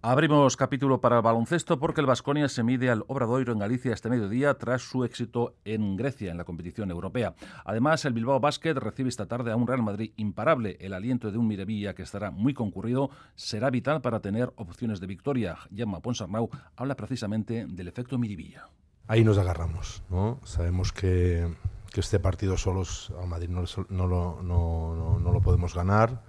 [0.03, 4.09] Abrimos capítulo para el baloncesto porque el Vasconia se mide al Obradoiro en Galicia este
[4.09, 7.35] mediodía tras su éxito en Grecia en la competición europea.
[7.67, 10.79] Además, el Bilbao Basket recibe esta tarde a un Real Madrid imparable.
[10.81, 15.07] El aliento de un Mirevilla que estará muy concurrido será vital para tener opciones de
[15.07, 15.59] victoria.
[15.71, 18.71] Yama Ponsarnau habla precisamente del efecto Mirevilla.
[19.07, 20.41] Ahí nos agarramos, ¿no?
[20.45, 21.47] Sabemos que,
[21.95, 23.67] este partido solos a Madrid no
[24.07, 26.23] lo podemos ganar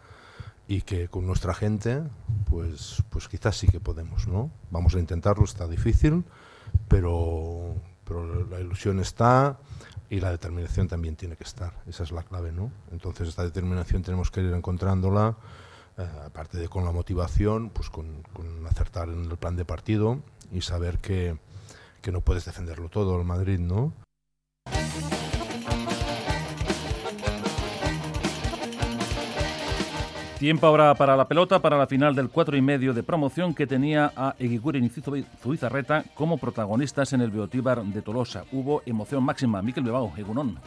[0.72, 2.02] y que con nuestra gente,
[2.50, 4.52] pues, pues quizás sí que podemos, ¿no?
[4.70, 6.24] Vamos a intentarlo, está difícil,
[6.88, 9.60] pero, pero la ilusión está
[10.10, 12.72] y la determinación también tiene que estar, esa es la clave, ¿no?
[12.94, 15.36] Entonces esta determinación tenemos que ir encontrándola,
[15.98, 18.24] eh, aparte de con la motivación, pues con,
[18.66, 20.22] acertar en el plan de partido
[20.54, 21.38] y saber que,
[22.02, 23.92] que no puedes defenderlo todo el Madrid, ¿no?
[30.42, 33.68] Tiempo ahora para la pelota, para la final del cuatro y medio de promoción que
[33.68, 38.44] tenía a Eguiguren y Zubizarreta como protagonistas en el Beotíbar de Tolosa.
[38.52, 39.62] Hubo emoción máxima.
[39.62, 40.58] Miquel Bilbao, Egunon.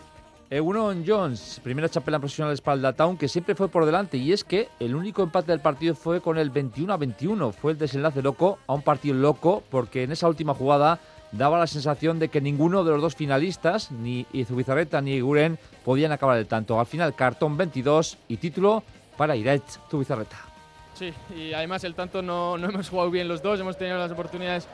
[0.49, 4.17] Egunon Jones, primera chapela profesional espalda Town, que siempre fue por delante.
[4.17, 7.51] Y es que el único empate del partido fue con el 21 a 21.
[7.51, 11.01] Fue el desenlace loco a un partido loco, porque en esa última jugada
[11.33, 16.13] daba la sensación de que ninguno de los dos finalistas, ni Zubizarreta ni Eguiguren, podían
[16.13, 16.79] acabar el tanto.
[16.79, 18.85] Al final, cartón 22 y título
[19.17, 20.37] para Iraetz Zubizarreta.
[20.95, 24.13] Sí, y además el tanto no, no, hemos jugado bien los dos, hemos tenido las
[24.13, 24.69] oportunidades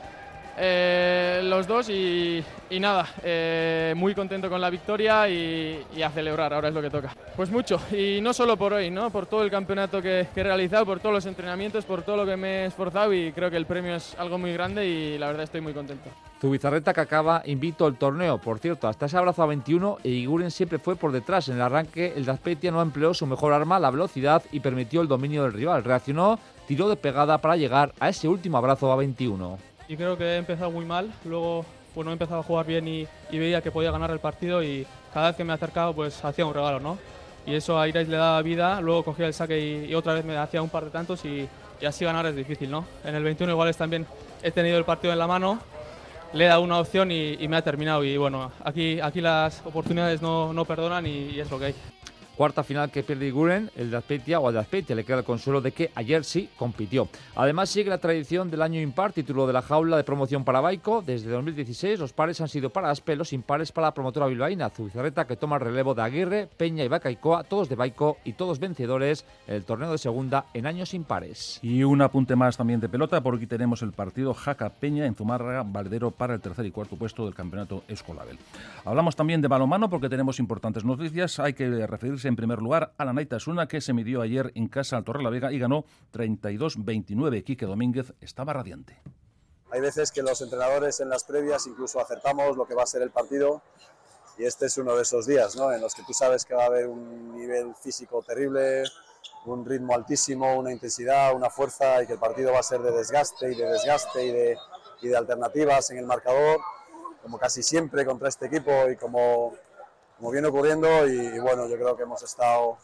[0.57, 2.43] eh, los dos y,
[2.79, 7.15] nada, eh, muy contento con la victoria y, a celebrar, ahora es lo que toca.
[7.35, 9.09] Pues mucho, y no solo por hoy, ¿no?
[9.09, 12.37] por todo el campeonato que, he realizado, por todos los entrenamientos, por todo lo que
[12.37, 15.43] me he esforzado y creo que el premio es algo muy grande y la verdad
[15.43, 16.09] estoy muy contento.
[16.41, 18.39] Zubizarreta que acaba invito al torneo.
[18.39, 21.47] Por cierto, hasta ese abrazo a 21, Eiguren siempre fue por detrás.
[21.49, 25.07] En el arranque, el Dazpetia no empleó su mejor arma, la velocidad, y permitió el
[25.07, 25.83] dominio del rival.
[25.83, 29.70] Reaccionó, tiró de pegada para llegar a ese último abrazo a 21.
[29.91, 31.11] Y creo que he empezado muy mal.
[31.25, 34.63] Luego, pues no he empezado a jugar bien y, veía que podía ganar el partido.
[34.63, 36.97] Y cada vez que me he acercado, pues hacía un regalo, ¿no?
[37.45, 38.79] Y eso a Irais le daba vida.
[38.79, 41.25] Luego cogía el saque y, otra vez me hacía un par de tantos.
[41.25, 41.45] Y,
[41.81, 42.85] y así ganar es difícil, ¿no?
[43.03, 44.07] En el 21 iguales también
[44.41, 45.59] he tenido el partido en la mano
[46.33, 48.05] le he dado una opción y, me ha terminado.
[48.05, 51.75] Y bueno, aquí, aquí las oportunidades no, no perdonan y, es lo que hay.
[52.35, 55.23] Cuarta final que pierde Iguren, el de Azpeitia o el de Azpeitia le queda el
[55.23, 57.07] consuelo de que ayer sí compitió.
[57.35, 61.03] Además sigue la tradición del año impar, título de la jaula de promoción para Baico.
[61.05, 65.27] Desde 2016 los pares han sido para Aspe, los impares para la promotora bilbaína Zubizarreta
[65.27, 69.25] que toma el relevo de Aguirre, Peña y Bacaicoa, todos de Baico y todos vencedores
[69.47, 71.59] en el torneo de segunda en años impares.
[71.61, 75.63] Y un apunte más también de pelota, porque tenemos el partido Jaca Peña en Zumárraga,
[75.63, 78.37] Valdero para el tercer y cuarto puesto del campeonato Escolabel.
[78.85, 81.39] Hablamos también de balomano porque tenemos importantes noticias.
[81.39, 84.97] Hay que referirse en primer lugar a la Naitasuna que se midió ayer en casa
[84.97, 87.43] al Torrelavega y ganó 32-29.
[87.43, 89.01] Quique Domínguez estaba radiante.
[89.71, 93.01] Hay veces que los entrenadores en las previas incluso acertamos lo que va a ser
[93.01, 93.61] el partido
[94.37, 95.71] y este es uno de esos días ¿no?
[95.71, 98.83] en los que tú sabes que va a haber un nivel físico terrible,
[99.45, 102.91] un ritmo altísimo, una intensidad, una fuerza y que el partido va a ser de
[102.91, 104.57] desgaste y de desgaste y de,
[105.01, 106.59] y de alternativas en el marcador,
[107.21, 109.53] como casi siempre contra este equipo y como
[110.21, 112.77] como viene ocurriendo y, bueno, yo creo que hemos estado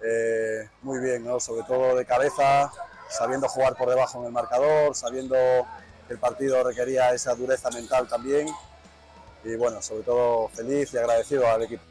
[0.00, 1.40] eh, muy bien, ¿no?
[1.40, 2.70] sobre todo de cabeza,
[3.10, 5.34] sabiendo jugar por debajo en el marcador, sabiendo
[6.06, 8.46] que el partido requería esa dureza mental también.
[9.42, 11.82] Y bueno, sobre todo feliz y agradecido al equipo.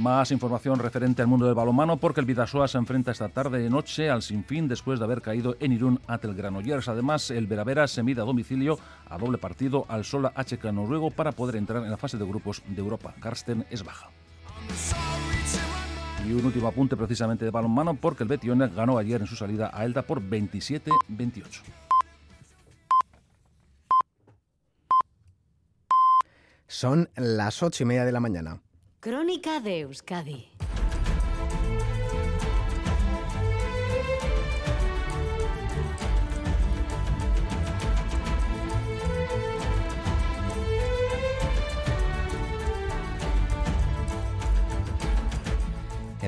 [0.00, 3.68] Más información referente al mundo del balonmano porque el Vidasoa se enfrenta esta tarde y
[3.68, 6.88] noche al Sinfín después de haber caído en Irún ante el Granollers.
[6.88, 8.78] Además, el Veravera se mide a domicilio
[9.10, 12.62] a doble partido al Sola HK noruego para poder entrar en la fase de grupos
[12.66, 13.12] de Europa.
[13.20, 14.08] Karsten es baja.
[16.26, 19.70] Y un último apunte precisamente de balonmano porque el Betione ganó ayer en su salida
[19.70, 21.60] a Elda por 27-28.
[26.66, 28.62] Son las ocho y media de la mañana.
[29.02, 30.50] Crónica de Euskadi.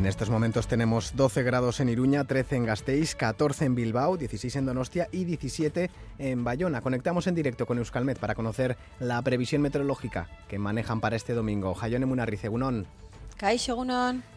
[0.02, 4.56] En estos momentos tenemos 12 grados en Iruña, 13 en Gasteiz, 14 en Bilbao, 16
[4.56, 6.80] en Donostia y 17 en Bayona.
[6.80, 11.72] Conectamos en directo con Euskalmet para conocer la previsión meteorológica que manejan para este domingo.
[11.74, 12.88] Jayone Munarrice, Gunón.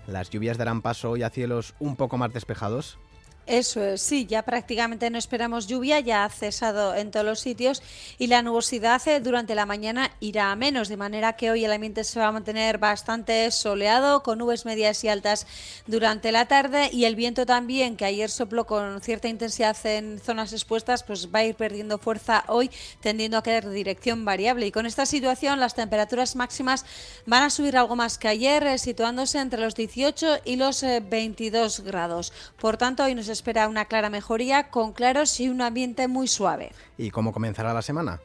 [0.06, 3.00] Las lluvias darán paso hoy a cielos un poco más despejados.
[3.48, 7.84] Eso es, sí, ya prácticamente no esperamos lluvia, ya ha cesado en todos los sitios
[8.18, 11.72] y la nubosidad eh, durante la mañana irá a menos, de manera que hoy el
[11.72, 15.46] ambiente se va a mantener bastante soleado, con nubes medias y altas
[15.86, 20.52] durante la tarde y el viento también, que ayer sopló con cierta intensidad en zonas
[20.52, 24.66] expuestas, pues va a ir perdiendo fuerza hoy, tendiendo a quedar de dirección variable.
[24.66, 26.84] Y con esta situación las temperaturas máximas
[27.28, 31.80] van a subir algo más que ayer, eh, situándose entre los 18 y los 22
[31.80, 32.34] eh, grados.
[32.58, 36.72] Por tanto, hoy nos espera una clara mejoría con claros y un ambiente muy suave.
[36.98, 38.22] ¿Y cómo comenzará la semana?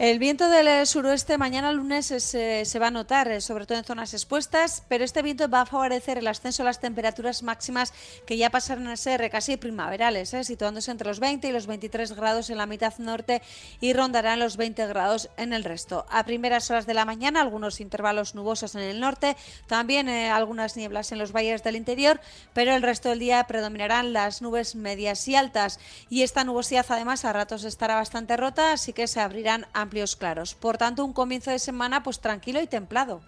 [0.00, 4.14] El viento del suroeste mañana lunes se va a notar, eh, sobre todo en zonas
[4.14, 7.92] expuestas, pero este viento va a favorecer el ascenso de las temperaturas máximas
[8.24, 12.12] que ya pasaron a ser casi primaverales, eh, situándose entre los 20 y los 23
[12.12, 13.42] grados en la mitad norte
[13.82, 16.06] y rondarán los 20 grados en el resto.
[16.08, 19.36] A primeras horas de la mañana, algunos intervalos nubosos en el norte,
[19.66, 22.22] también eh, algunas nieblas en los valles del interior,
[22.54, 25.78] pero el resto del día predominarán las nubes medias y altas.
[26.08, 30.54] Y esta nubosidad, además, a ratos estará bastante rota, así que se abrirán amplios claros.
[30.54, 33.22] Por tanto, un comienzo de semana pues tranquilo y templado.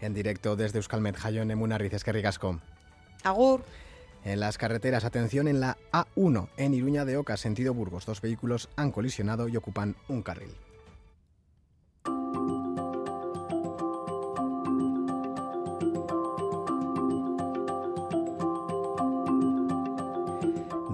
[0.00, 2.58] En directo desde Euskalmet, Jaion Emunarriz, que ricasco.
[3.22, 3.62] Agur.
[4.24, 8.06] En las carreteras, atención en la A1, en Iruña de Oca, sentido Burgos.
[8.06, 10.50] Dos vehículos han colisionado y ocupan un carril.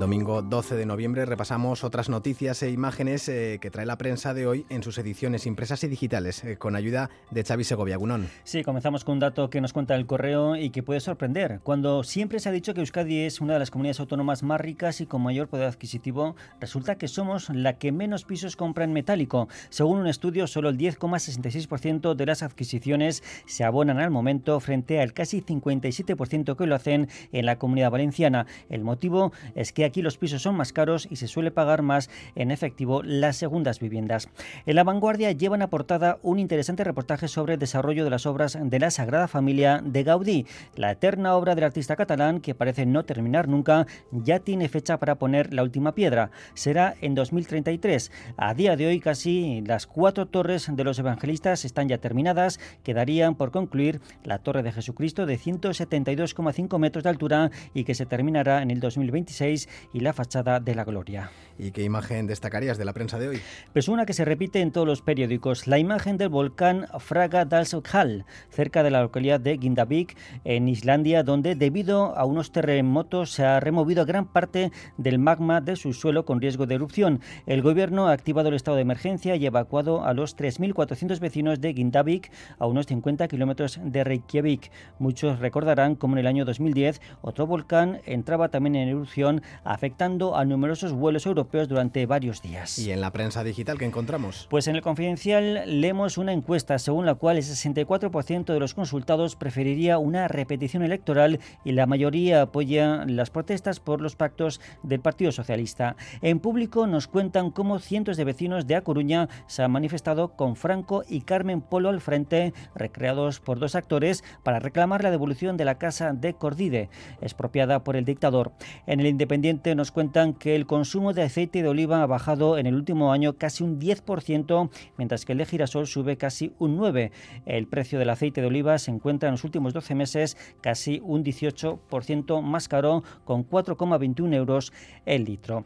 [0.06, 4.46] Domingo 12 de noviembre repasamos otras noticias e imágenes eh, que trae la prensa de
[4.46, 8.28] hoy en sus ediciones impresas y digitales, eh, con ayuda de Xavi Segovia Gunón.
[8.44, 11.58] Sí, comenzamos con un dato que nos cuenta el correo y que puede sorprender.
[11.64, 15.00] Cuando siempre se ha dicho que Euskadi es una de las comunidades autónomas más ricas
[15.00, 19.48] y con mayor poder adquisitivo, resulta que somos la que menos pisos compra en metálico.
[19.70, 25.14] Según un estudio, solo el 10,66% de las adquisiciones se abonan al momento frente al
[25.14, 28.46] casi 57% que lo hacen en la comunidad valenciana.
[28.68, 32.10] El motivo es que aquí los pisos son más caros y se suele pagar más
[32.34, 34.28] en efectivo las segundas viviendas.
[34.66, 38.58] En la vanguardia llevan a portada un interesante reportaje sobre el desarrollo de las obras
[38.60, 40.46] de la Sagrada Familia de Gaudí.
[40.74, 45.16] La eterna obra del artista catalán, que parece no terminar nunca, ya tiene fecha para
[45.16, 46.30] poner la última piedra.
[46.54, 48.10] Será en 2033.
[48.36, 52.60] A día de hoy casi las cuatro torres de los evangelistas están ya terminadas.
[52.82, 58.06] Quedarían por concluir la Torre de Jesucristo de 172,5 metros de altura y que se
[58.06, 61.30] terminará en el 2026 y la fachada de la Gloria.
[61.58, 63.40] ¿Y qué imagen destacarías de la prensa de hoy?
[63.72, 68.26] Pues una que se repite en todos los periódicos, la imagen del volcán Fraga Dalshall,
[68.50, 73.60] cerca de la localidad de Gindavik, en Islandia, donde debido a unos terremotos se ha
[73.60, 77.20] removido gran parte del magma de su suelo con riesgo de erupción.
[77.46, 81.72] El gobierno ha activado el estado de emergencia y evacuado a los 3.400 vecinos de
[81.72, 84.70] Gindavik, a unos 50 kilómetros de Reykjavik.
[84.98, 90.44] Muchos recordarán cómo en el año 2010 otro volcán entraba también en erupción afectando a
[90.44, 92.78] numerosos vuelos europeos durante varios días.
[92.78, 94.46] ¿Y en la prensa digital qué encontramos?
[94.48, 99.36] Pues en el Confidencial leemos una encuesta según la cual el 64% de los consultados
[99.36, 105.32] preferiría una repetición electoral y la mayoría apoya las protestas por los pactos del Partido
[105.32, 105.96] Socialista.
[106.22, 110.56] En público nos cuentan cómo cientos de vecinos de A Coruña se han manifestado con
[110.56, 115.64] Franco y Carmen Polo al frente, recreados por dos actores, para reclamar la devolución de
[115.64, 116.88] la casa de Cordide,
[117.20, 118.52] expropiada por el dictador.
[118.86, 122.66] En el Independiente Nos cuentan que el consumo de aceite de oliva ha bajado en
[122.66, 127.10] el último año casi un 10%, mientras que el de girasol sube casi un 9%.
[127.46, 131.24] El precio del aceite de oliva se encuentra en los últimos 12 meses casi un
[131.24, 134.72] 18% más caro, con 4,21 euros
[135.06, 135.64] el litro.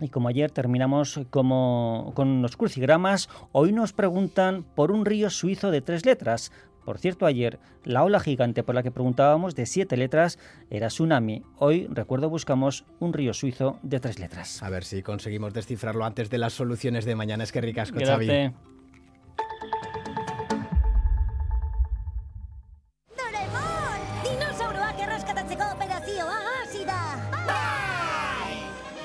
[0.00, 5.70] Y como ayer terminamos como, con los crucigramas, hoy nos preguntan por un río suizo
[5.70, 6.52] de tres letras.
[6.86, 10.38] Por cierto, ayer la ola gigante por la que preguntábamos de siete letras
[10.70, 11.42] era tsunami.
[11.58, 14.62] Hoy, recuerdo, buscamos un río suizo de tres letras.
[14.62, 17.42] A ver si conseguimos descifrarlo antes de las soluciones de mañana.
[17.42, 18.52] Es que ricasco, Xavi.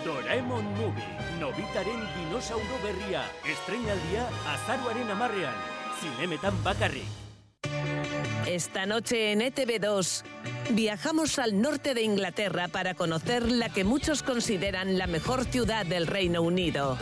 [0.05, 5.55] Doraemon Movie, Nobitaren dinosauro berria, estreinaldia azaruaren amarrean,
[5.99, 7.30] zinemetan bakarrik.
[8.45, 10.24] Esta noche en ETV2
[10.72, 16.07] viajamos al norte de Inglaterra para conocer la que muchos consideran la mejor ciudad del
[16.07, 16.97] Reino Unido.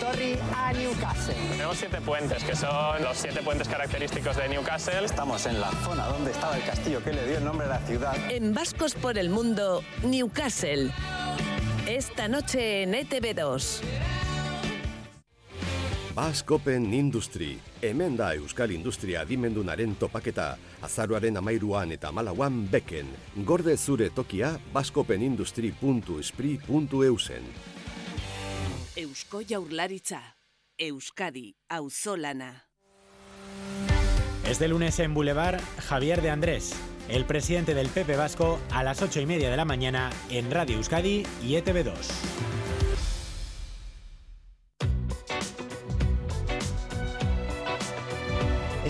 [0.00, 1.34] Torri a Newcastle.
[1.50, 5.04] Tenemos siete puentes, que son los siete puentes característicos de Newcastle.
[5.04, 7.78] Estamos en la zona donde estaba el castillo que le dio el nombre a la
[7.80, 8.14] ciudad.
[8.30, 10.90] En Vascos por el Mundo, Newcastle.
[11.86, 13.80] Esta noche en E ETV2.
[16.14, 23.06] Baskopen Industry, hemen da Euskal Industria adimendunaren topaketa, azaruaren amairuan eta malauan beken,
[23.44, 27.42] gorde zure tokia baskopenindustri.espri.eusen.
[28.96, 30.20] Eusko Jaurlaritza.
[30.78, 32.64] Euskadi, auzolana.
[34.48, 36.74] Este lunes en Boulevard, Javier de Andrés,
[37.08, 40.76] el presidente del PP Vasco, a las ocho y media de la mañana en Radio
[40.76, 42.51] Euskadi y E ETV2.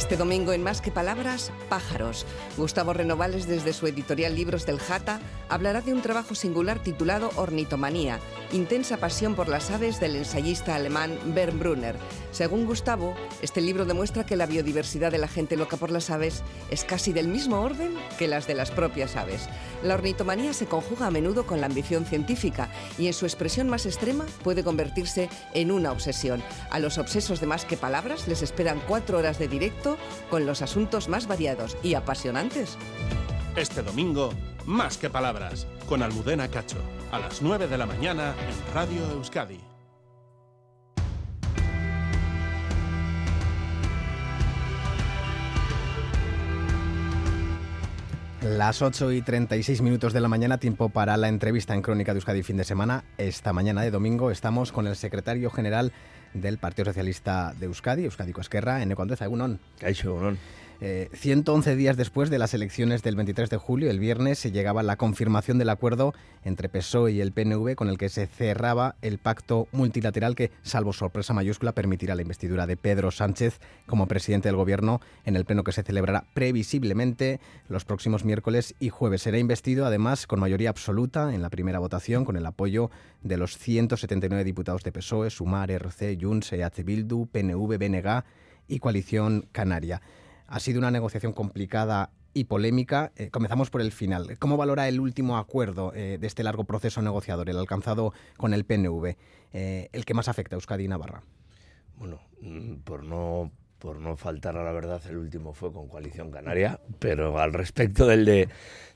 [0.03, 2.27] Este domingo en Más que Palabras, Pájaros.
[2.57, 8.19] Gustavo Renovales, desde su editorial Libros del Jata, hablará de un trabajo singular titulado Ornitomanía,
[8.53, 11.97] intensa pasión por las aves del ensayista alemán Bernd Brunner.
[12.31, 16.43] Según Gustavo, este libro demuestra que la biodiversidad de la gente loca por las aves
[16.71, 19.49] es casi del mismo orden que las de las propias aves.
[19.83, 23.87] La ornitomanía se conjuga a menudo con la ambición científica y en su expresión más
[23.87, 26.43] extrema puede convertirse en una obsesión.
[26.71, 29.97] A los obsesos de Más que Palabras les esperan cuatro horas de directo
[30.31, 32.77] con los asuntos más variados y apasionantes.
[33.57, 34.31] Este domingo,
[34.67, 36.79] más que palabras, con Almudena Cacho,
[37.11, 39.61] a las 9 de la mañana en Radio Euskadi.
[48.43, 52.19] Las 8 y 36 minutos de la mañana, tiempo para la entrevista en Crónica de
[52.19, 53.05] Euskadi fin de semana.
[53.17, 55.93] Esta mañana de domingo estamos con el secretario general
[56.35, 59.61] del Partido Socialista de Euskadi, Euskadi Esquerra, Eneco Andrés Egunon.
[59.81, 60.39] Egunon.
[60.85, 64.83] Eh, 111 días después de las elecciones del 23 de julio, el viernes, se llegaba
[64.83, 66.12] la confirmación del acuerdo
[66.43, 70.93] entre PSOE y el PNV con el que se cerraba el pacto multilateral que, salvo
[70.93, 75.62] sorpresa mayúscula, permitirá la investidura de Pedro Sánchez como presidente del gobierno en el pleno
[75.62, 79.22] que se celebrará previsiblemente los próximos miércoles y jueves.
[79.22, 82.91] Será investido además con mayoría absoluta en la primera votación con el apoyo
[83.22, 88.24] de los 179 diputados de PSOE, Sumar, RC, Junts, EH Bildu, PNV, BNG
[88.66, 90.03] y Coalición Canaria.
[90.53, 93.11] Ha sido una negociación complicada y polémica.
[93.17, 94.37] Eh, comenzamos por el final.
[94.39, 98.67] ¿Cómo valora el último acuerdo eh, de este largo proceso negociador, el alcanzado con el
[98.67, 99.17] PNV,
[99.55, 101.23] eh, el que más afecta a Euskadi y Navarra?
[101.97, 106.31] Bueno, mm, por no por no faltar a la verdad, el último fue con Coalición
[106.31, 108.49] Canaria, pero al respecto del de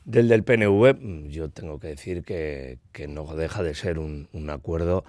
[0.07, 4.49] del, del PNV, yo tengo que decir que, que no deja de ser un, un
[4.51, 5.05] acuerdo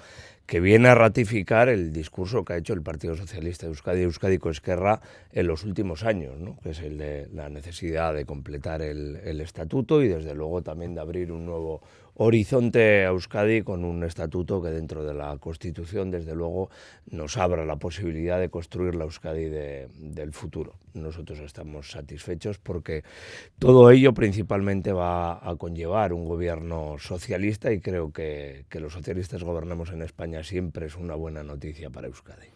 [0.47, 4.39] que viene a ratificar el discurso que ha hecho el Partido Socialista de Euskadi, Euskadi
[4.49, 5.01] Esquerra,
[5.33, 6.57] en los últimos años, ¿no?
[6.63, 10.95] que es el de la necesidad de completar el, el, estatuto y desde luego también
[10.95, 11.81] de abrir un nuevo
[12.19, 16.69] horizonte a Euskadi con un estatuto que dentro de la Constitución, desde luego,
[17.11, 20.75] nos abra la posibilidad de construir la Euskadi de, del futuro.
[20.93, 23.03] Nosotros estamos satisfechos porque
[23.59, 29.43] todo ello principalmente va a conllevar un gobierno socialista y creo que, que los socialistas
[29.43, 32.47] gobernemos en España siempre es una buena noticia para Euskadi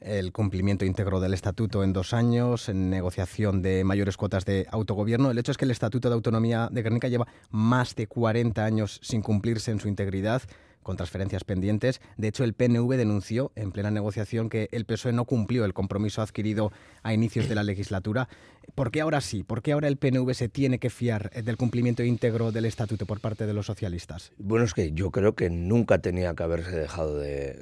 [0.00, 5.30] el cumplimiento íntegro del estatuto en dos años, en negociación de mayores cuotas de autogobierno.
[5.30, 9.00] El hecho es que el Estatuto de Autonomía de Guernica lleva más de 40 años
[9.02, 10.42] sin cumplirse en su integridad
[10.82, 12.00] con transferencias pendientes.
[12.16, 16.22] De hecho, el PNV denunció en plena negociación que el PSOE no cumplió el compromiso
[16.22, 16.72] adquirido
[17.02, 18.28] a inicios de la legislatura.
[18.74, 19.42] ¿Por qué ahora sí?
[19.42, 23.20] ¿Por qué ahora el PNV se tiene que fiar del cumplimiento íntegro del estatuto por
[23.20, 24.32] parte de los socialistas?
[24.38, 27.56] Bueno, es que yo creo que nunca tenía que haberse dejado de,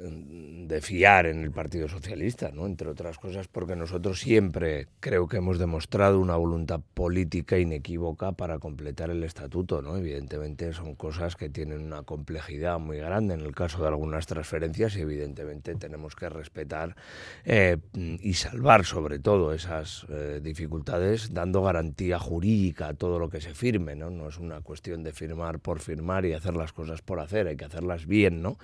[0.67, 2.65] de fiar en el Partido Socialista, ¿no?
[2.65, 8.59] entre otras cosas porque nosotros siempre creo que hemos demostrado una voluntad política inequívoca para
[8.59, 9.81] completar el estatuto.
[9.81, 9.97] ¿no?
[9.97, 14.95] Evidentemente son cosas que tienen una complejidad muy grande en el caso de algunas transferencias
[14.97, 16.95] y evidentemente tenemos que respetar
[17.45, 20.96] eh, y salvar sobre todo esas eh, dificultades
[21.31, 23.95] dando garantía jurídica a todo lo que se firme.
[23.95, 24.09] ¿no?
[24.09, 27.57] no es una cuestión de firmar por firmar y hacer las cosas por hacer, hay
[27.57, 28.41] que hacerlas bien.
[28.41, 28.57] ¿no?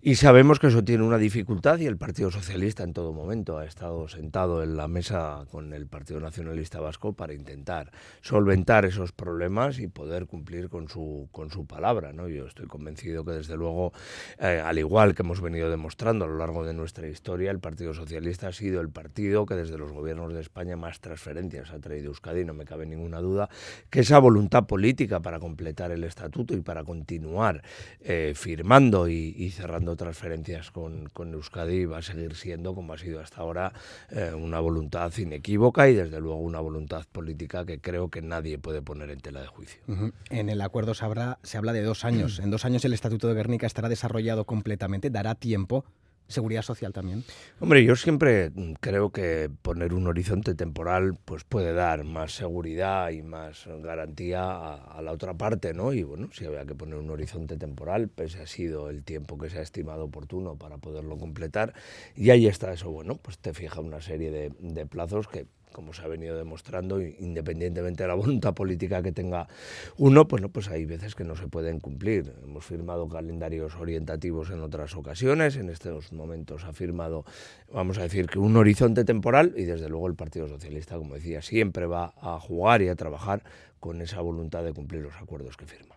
[0.00, 3.64] Y sabemos que eso tiene una dificultad y el Partido Socialista en todo momento ha
[3.64, 9.78] estado sentado en la mesa con el Partido Nacionalista Vasco para intentar solventar esos problemas
[9.78, 12.12] y poder cumplir con su, con su palabra.
[12.12, 12.28] ¿no?
[12.28, 13.92] Yo estoy convencido que desde luego,
[14.38, 17.94] eh, al igual que hemos venido demostrando a lo largo de nuestra historia, el Partido
[17.94, 22.08] Socialista ha sido el partido que desde los gobiernos de España más transferencias ha traído
[22.08, 23.48] Euskadi, no me cabe ninguna duda,
[23.90, 27.62] que esa voluntad política para completar el estatuto y para continuar
[28.00, 32.98] eh, firmando y, y, cerrando transferencias con, con Euskadi va a seguir siendo, como ha
[32.98, 33.72] sido hasta ahora,
[34.10, 38.82] eh, una voluntad inequívoca y desde luego una voluntad política que creo que nadie puede
[38.82, 39.80] poner en tela de juicio.
[39.88, 40.12] Uh -huh.
[40.30, 42.38] En el acuerdo se, habrá, se habla de dos años.
[42.42, 45.10] En dos años el Estatuto de Guernica estará desarrollado completamente.
[45.10, 45.84] ¿Dará tiempo?
[46.28, 47.24] Seguridad social también.
[47.60, 48.50] Hombre, yo siempre
[48.80, 54.74] creo que poner un horizonte temporal pues puede dar más seguridad y más garantía a,
[54.74, 55.92] a, la otra parte, ¿no?
[55.92, 59.50] Y bueno, si había que poner un horizonte temporal, pues ha sido el tiempo que
[59.50, 61.74] se ha estimado oportuno para poderlo completar.
[62.16, 65.92] Y ahí está eso, bueno, pues te fija una serie de, de plazos que como
[65.92, 69.48] se ha venido demostrando, independientemente de la voluntad política que tenga
[69.96, 72.32] uno, pues, no, pues hay veces que no se pueden cumplir.
[72.42, 77.24] Hemos firmado calendarios orientativos en otras ocasiones, en estos momentos ha firmado,
[77.72, 81.42] vamos a decir, que un horizonte temporal y desde luego el Partido Socialista, como decía,
[81.42, 83.42] siempre va a jugar y a trabajar
[83.80, 85.96] con esa voluntad de cumplir los acuerdos que firma.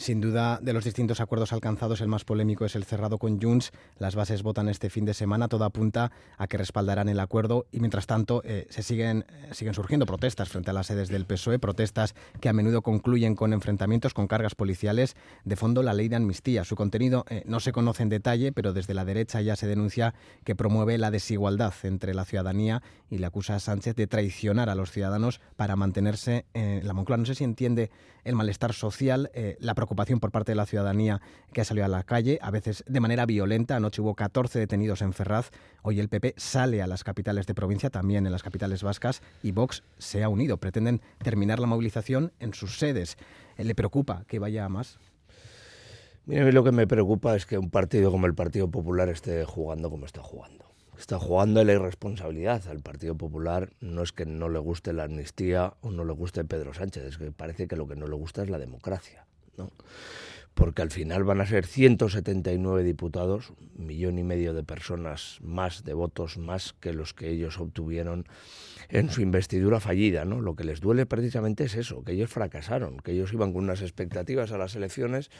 [0.00, 3.70] Sin duda, de los distintos acuerdos alcanzados, el más polémico es el cerrado con Junts.
[3.98, 5.46] Las bases votan este fin de semana.
[5.46, 9.74] Todo apunta a que respaldarán el acuerdo y, mientras tanto, eh, se siguen, eh, siguen
[9.74, 14.14] surgiendo protestas frente a las sedes del PSOE, protestas que a menudo concluyen con enfrentamientos
[14.14, 15.16] con cargas policiales.
[15.44, 16.64] De fondo, la ley de amnistía.
[16.64, 20.14] Su contenido eh, no se conoce en detalle, pero desde la derecha ya se denuncia
[20.44, 24.74] que promueve la desigualdad entre la ciudadanía y le acusa a Sánchez de traicionar a
[24.74, 27.18] los ciudadanos para mantenerse en la Moncloa.
[27.18, 27.90] No sé si entiende
[28.24, 29.30] el malestar social,
[29.60, 31.20] la preocupación preocupación por parte de la ciudadanía
[31.52, 33.74] que ha salido a la calle, a veces de manera violenta.
[33.74, 35.50] Anoche hubo 14 detenidos en Ferraz.
[35.82, 39.50] Hoy el PP sale a las capitales de provincia, también en las capitales vascas, y
[39.50, 40.58] Vox se ha unido.
[40.58, 43.18] Pretenden terminar la movilización en sus sedes.
[43.58, 45.00] ¿Le preocupa que vaya a más?
[46.24, 49.90] Mira, lo que me preocupa es que un partido como el Partido Popular esté jugando
[49.90, 53.70] como está jugando está jugando la irresponsabilidad al Partido Popular.
[53.80, 57.16] No es que no le guste la amnistía o no le guste Pedro Sánchez, es
[57.16, 59.24] que parece que lo que no le gusta es la democracia.
[59.56, 59.70] ¿No?
[60.60, 65.94] porque al final van a ser 179 diputados, millón y medio de personas más, de
[65.94, 68.26] votos más que los que ellos obtuvieron
[68.90, 70.26] en su investidura fallida.
[70.26, 70.42] ¿no?
[70.42, 73.80] Lo que les duele precisamente es eso, que ellos fracasaron, que ellos iban con unas
[73.80, 75.30] expectativas a las elecciones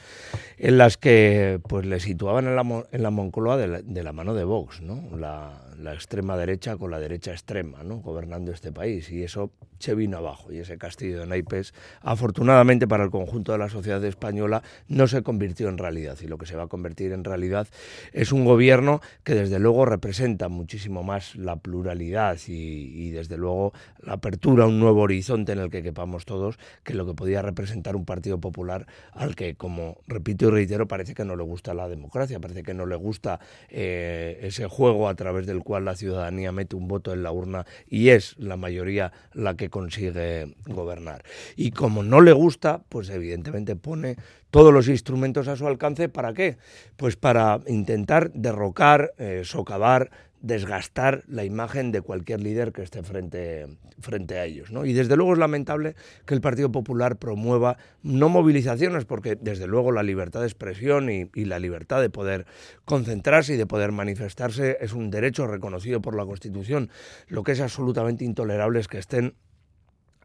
[0.57, 4.13] en las que pues le situaban en la, en la Moncloa de la, de la
[4.13, 5.15] mano de Vox, ¿no?
[5.17, 7.97] la, la extrema derecha con la derecha extrema, ¿no?
[7.97, 9.11] gobernando este país.
[9.11, 10.51] Y eso se vino abajo.
[10.51, 15.23] Y ese castillo de naipes, afortunadamente para el conjunto de la sociedad española, no se
[15.23, 16.17] convirtió en realidad.
[16.21, 17.67] Y lo que se va a convertir en realidad
[18.13, 24.13] es un gobierno que desde luego representa muchísimo más la pluralidad y, desde luego la
[24.13, 27.95] apertura a un nuevo horizonte en el que quepamos todos que lo que podía representar
[27.95, 31.87] un Partido Popular al que, como repito y reitero, parece que no le gusta la
[31.87, 36.51] democracia, parece que no le gusta eh, ese juego a través del cual la ciudadanía
[36.51, 41.23] mete un voto en la urna y es la mayoría la que consigue gobernar.
[41.55, 44.17] Y como no le gusta, pues evidentemente pone
[44.51, 46.09] todos los instrumentos a su alcance.
[46.09, 46.57] ¿Para qué?
[46.97, 50.11] Pues para intentar derrocar, eh, socavar,
[50.41, 53.67] desgastar la imagen de cualquier líder que esté frente,
[53.99, 54.71] frente a ellos.
[54.71, 54.85] ¿no?
[54.85, 59.91] Y desde luego es lamentable que el Partido Popular promueva no movilizaciones, porque desde luego
[59.91, 62.45] la libertad de expresión y, y, la libertad de poder
[62.85, 66.89] concentrarse y de poder manifestarse es un derecho reconocido por la Constitución.
[67.27, 69.35] Lo que es absolutamente intolerable es que estén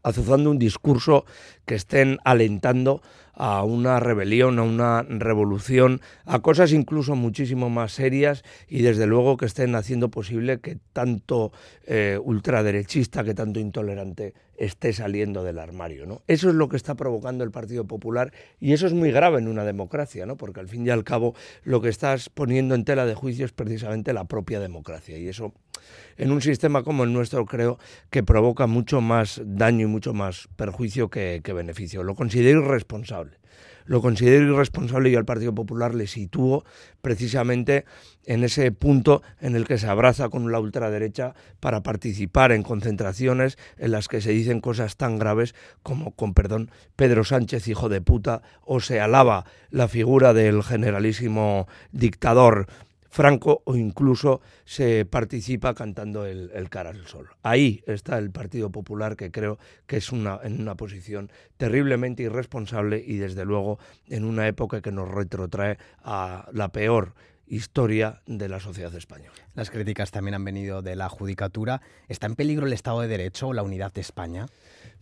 [0.07, 1.25] azuzando un discurso
[1.65, 3.01] que estén alentando
[3.33, 9.37] a una rebelión, a una revolución, a cosas incluso muchísimo más serias y desde luego
[9.37, 11.51] que estén haciendo posible que tanto
[11.85, 16.05] eh, ultraderechista, que tanto intolerante esté saliendo del armario.
[16.05, 16.21] ¿no?
[16.27, 19.47] Eso es lo que está provocando el Partido Popular y eso es muy grave en
[19.47, 20.35] una democracia, ¿no?
[20.35, 23.53] porque al fin y al cabo lo que estás poniendo en tela de juicio es
[23.53, 25.53] precisamente la propia democracia y eso
[26.17, 27.77] en un sistema como el nuestro creo
[28.09, 32.03] que provoca mucho más daño y mucho más perjuicio que, que beneficio.
[32.03, 33.37] Lo considero irresponsable
[33.87, 36.63] lo considero irresponsable y al Partido Popular le sitúo
[37.01, 37.85] precisamente
[38.25, 43.57] en ese punto en el que se abraza con la ultraderecha para participar en concentraciones
[43.77, 48.01] en las que se dicen cosas tan graves como, con perdón, Pedro Sánchez, hijo de
[48.01, 52.67] puta, o se alaba la figura del generalísimo dictador
[53.09, 57.29] Franco o incluso se participa cantando el, cara al sol.
[57.43, 63.03] Ahí está el Partido Popular que creo que es una, en una posición terriblemente irresponsable
[63.05, 67.13] y desde luego en una época que nos retrotrae a la peor
[67.47, 69.33] historia de la sociedad española.
[69.55, 71.81] Las críticas también han venido de la judicatura.
[72.07, 74.47] ¿Está en peligro el Estado de Derecho o la unidad de España?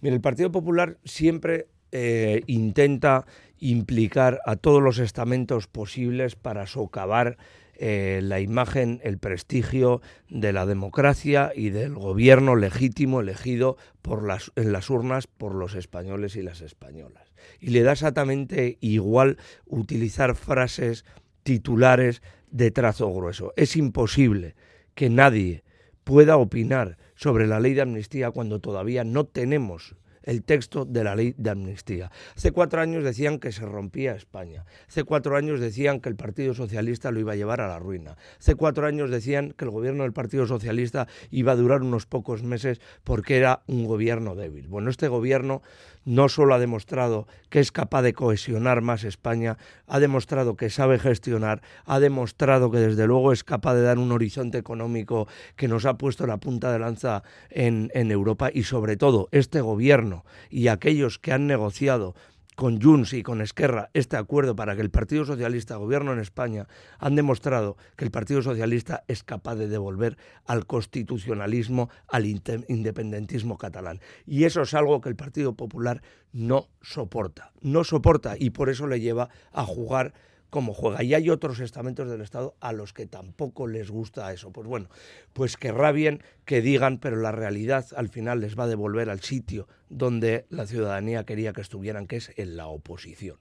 [0.01, 3.25] Mire, el Partido Popular siempre eh, intenta
[3.59, 7.37] implicar a todos los estamentos posibles para socavar
[7.77, 14.51] eh, la imagen, el prestigio de la democracia y del gobierno legítimo elegido por las,
[14.55, 17.33] en las urnas por los españoles y las españolas.
[17.59, 21.05] Y le da exactamente igual utilizar frases
[21.43, 23.53] titulares de trazo grueso.
[23.55, 24.55] Es imposible
[24.93, 25.63] que nadie
[26.03, 29.95] pueda opinar sobre la ley de amnistía cuando todavía no tenemos
[30.25, 32.11] el texto de la ley de amnistía.
[32.35, 34.65] Hace cuatro años decían que se rompía España.
[34.87, 38.17] Hace cuatro años decían que el Partido Socialista lo iba a llevar a la ruina.
[38.39, 42.43] Hace cuatro años decían que el gobierno del Partido Socialista iba a durar unos pocos
[42.43, 44.67] meses porque era un gobierno débil.
[44.67, 45.61] Bueno, este gobierno
[46.05, 50.99] no solo ha demostrado que es capaz de cohesionar más España, ha demostrado que sabe
[50.99, 55.85] gestionar, ha demostrado que desde luego es capaz de dar un horizonte económico que nos
[55.85, 61.17] ha puesto la punta de lanza en, Europa y sobre todo este gobierno y aquellos
[61.17, 62.13] que han negociado
[62.55, 66.67] con Junts y con Esquerra este acuerdo para que el Partido Socialista gobierne en España
[66.99, 73.99] han demostrado que el Partido Socialista es capaz de devolver al constitucionalismo, al independentismo catalán.
[74.25, 76.01] Y eso es algo que el Partido Popular
[76.31, 77.51] no soporta.
[77.61, 80.13] No soporta y por eso le lleva a jugar
[80.55, 81.03] como juega.
[81.03, 84.53] Y hay otros estamentos del Estado a los que tampoco les gusta eso.
[84.53, 84.87] Pues bueno,
[85.33, 89.19] pues querrá bien que digan, pero la realidad al final les va a devolver al
[89.19, 93.35] sitio donde la ciudadanía quería que estuvieran, que es en la oposición.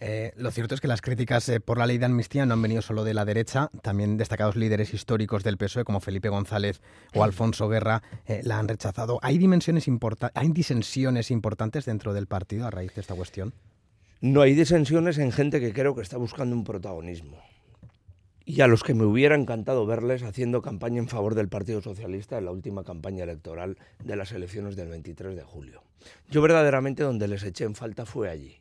[0.00, 2.62] Eh, lo cierto es que las críticas eh, por la ley de amnistía no han
[2.62, 6.80] venido solo de la derecha, también destacados líderes históricos del PSOE como Felipe González
[7.14, 9.18] o Alfonso Guerra eh, la han rechazado.
[9.20, 9.86] ¿Hay, dimensiones
[10.32, 13.52] ¿Hay disensiones importantes dentro del partido a raíz de esta cuestión?
[14.22, 17.42] No hay disensiones en gente que creo que está buscando un protagonismo.
[18.44, 22.36] Y a los que me hubiera encantado verles haciendo campaña en favor del Partido Socialista
[22.36, 25.84] en la última campaña electoral de las elecciones del 23 de julio.
[26.28, 28.60] Yo verdaderamente donde les eché en falta fue allí.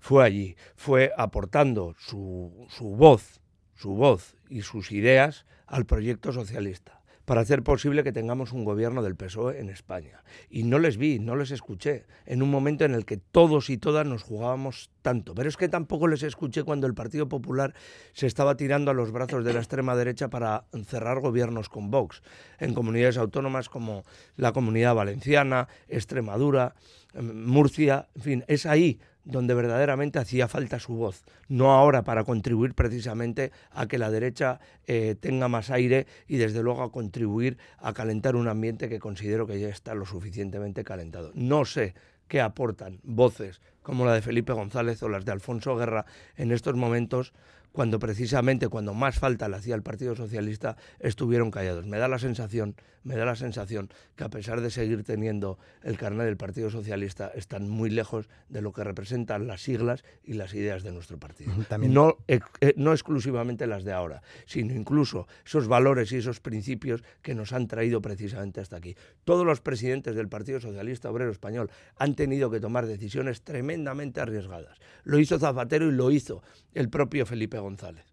[0.00, 3.40] Fue allí, fue aportando su, su voz,
[3.76, 6.99] su voz y sus ideas al proyecto socialista
[7.30, 10.24] para hacer posible que tengamos un gobierno del PSOE en España.
[10.48, 13.78] Y no les vi, no les escuché, en un momento en el que todos y
[13.78, 15.32] todas nos jugábamos tanto.
[15.32, 17.72] Pero es que tampoco les escuché cuando el Partido Popular
[18.14, 22.20] se estaba tirando a los brazos de la extrema derecha para cerrar gobiernos con Vox,
[22.58, 24.02] en comunidades autónomas como
[24.34, 26.74] la Comunidad Valenciana, Extremadura,
[27.14, 32.74] Murcia, en fin, es ahí donde verdaderamente hacía falta su voz, no ahora para contribuir
[32.74, 37.92] precisamente a que la derecha eh, tenga más aire y desde luego a contribuir a
[37.92, 41.32] calentar un ambiente que considero que ya está lo suficientemente calentado.
[41.34, 41.94] No sé
[42.28, 46.06] qué aportan voces como la de Felipe González o las de Alfonso Guerra
[46.36, 47.32] en estos momentos
[47.72, 51.86] cuando precisamente cuando más falta le hacía el Partido Socialista estuvieron callados.
[51.86, 55.96] Me da la sensación, me da la sensación que a pesar de seguir teniendo el
[55.96, 60.54] carnet del Partido Socialista están muy lejos de lo que representan las siglas y las
[60.54, 61.52] ideas de nuestro partido.
[61.80, 62.40] No, eh,
[62.76, 67.66] no exclusivamente las de ahora, sino incluso esos valores y esos principios que nos han
[67.66, 68.96] traído precisamente hasta aquí.
[69.24, 74.78] Todos los presidentes del Partido Socialista Obrero Español han tenido que tomar decisiones tremendamente arriesgadas.
[75.04, 76.42] Lo hizo Zapatero y lo hizo
[76.74, 78.09] el propio Felipe González.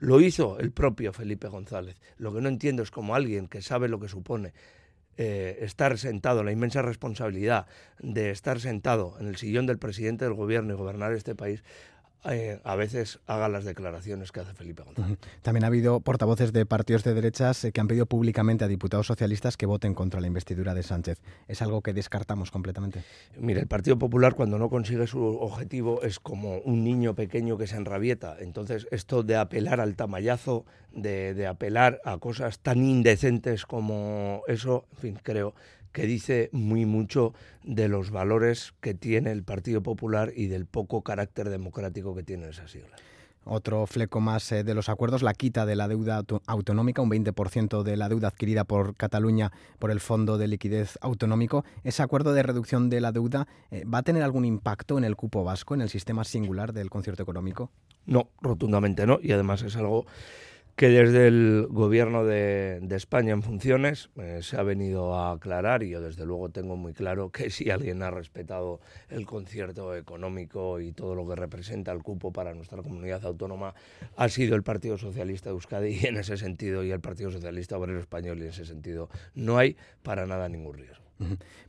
[0.00, 1.96] Lo hizo el propio Felipe González.
[2.18, 4.52] Lo que no entiendo es cómo alguien que sabe lo que supone
[5.16, 7.66] eh, estar sentado, la inmensa responsabilidad
[7.98, 11.64] de estar sentado en el sillón del presidente del gobierno y gobernar este país,
[12.24, 15.18] eh, a veces haga las declaraciones que hace Felipe González.
[15.42, 19.06] También ha habido portavoces de partidos de derechas eh, que han pedido públicamente a diputados
[19.06, 21.20] socialistas que voten contra la investidura de Sánchez.
[21.46, 23.04] ¿Es algo que descartamos completamente?
[23.38, 27.66] Mira, el Partido Popular cuando no consigue su objetivo es como un niño pequeño que
[27.66, 28.36] se enrabieta.
[28.40, 34.86] Entonces, esto de apelar al tamallazo, de, de apelar a cosas tan indecentes como eso,
[34.92, 35.54] en fin, creo
[35.92, 37.34] que dice muy mucho
[37.64, 42.48] de los valores que tiene el Partido Popular y del poco carácter democrático que tiene
[42.48, 42.96] esa sigla.
[43.50, 47.82] Otro fleco más eh, de los acuerdos, la quita de la deuda autonómica, un 20%
[47.82, 51.64] de la deuda adquirida por Cataluña por el Fondo de Liquidez Autonómico.
[51.82, 55.16] ¿Ese acuerdo de reducción de la deuda eh, va a tener algún impacto en el
[55.16, 57.70] cupo vasco, en el sistema singular del concierto económico?
[58.04, 59.18] No, rotundamente no.
[59.22, 60.04] Y además es algo
[60.78, 65.90] que desde el gobierno de, España en funciones eh, se ha venido a aclarar y
[65.90, 70.92] yo desde luego tengo muy claro que si alguien ha respetado el concierto económico y
[70.92, 73.74] todo lo que representa el cupo para nuestra comunidad autónoma
[74.16, 77.76] ha sido el Partido Socialista de Euskadi y en ese sentido y el Partido Socialista
[77.76, 81.04] Obrero Español y en ese sentido no hay para nada ningún riesgo.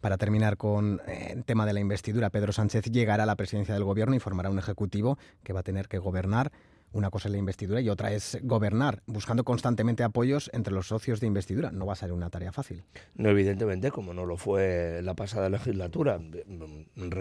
[0.01, 3.73] Para terminar con eh, el tema de la investidura, Pedro Sánchez llegará a la presidencia
[3.73, 6.51] del gobierno y formará un ejecutivo que va a tener que gobernar
[6.91, 11.19] una cosa es la investidura y otra es gobernar, buscando constantemente apoyos entre los socios
[11.19, 11.71] de investidura.
[11.71, 12.83] No va a ser una tarea fácil.
[13.15, 16.19] No, evidentemente, como no lo fue la pasada legislatura.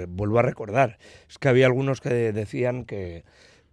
[0.09, 0.99] Vuelvo a recordar,
[1.29, 3.25] es que había algunos que decían que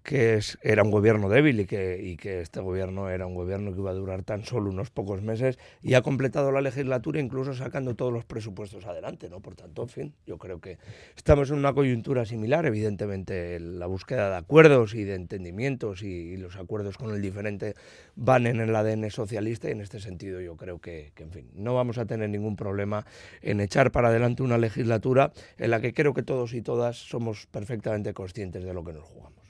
[0.05, 3.79] que era un gobierno débil y que, y que este gobierno era un gobierno que
[3.79, 7.95] iba a durar tan solo unos pocos meses y ha completado la legislatura incluso sacando
[7.95, 9.39] todos los presupuestos adelante, ¿no?
[9.39, 10.77] Por tanto, en fin, yo creo que
[11.17, 16.57] estamos en una coyuntura similar, evidentemente la búsqueda de acuerdos y de entendimientos y, los
[16.57, 17.73] acuerdos con el diferente
[18.15, 21.49] van en el ADN socialista y en este sentido yo creo que, que, en fin,
[21.55, 23.05] no vamos a tener ningún problema
[23.41, 27.47] en echar para adelante una legislatura en la que creo que todos y todas somos
[27.47, 29.44] perfectamente conscientes de lo que nos jugamos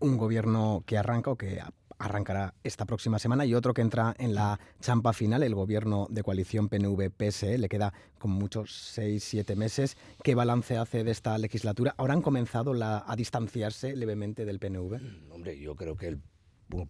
[0.00, 1.60] un gobierno que arranca o que
[2.00, 6.22] arrancará esta próxima semana y otro que entra en la champa final, el gobierno de
[6.22, 7.58] coalición PNV-PSE.
[7.58, 9.96] Le queda como muchos seis, siete meses.
[10.24, 11.94] ¿Qué balance hace de esta legislatura?
[11.98, 14.98] ¿Ahora han comenzado a distanciarse levemente del PNV?
[14.98, 16.18] Mm, hombre, yo creo que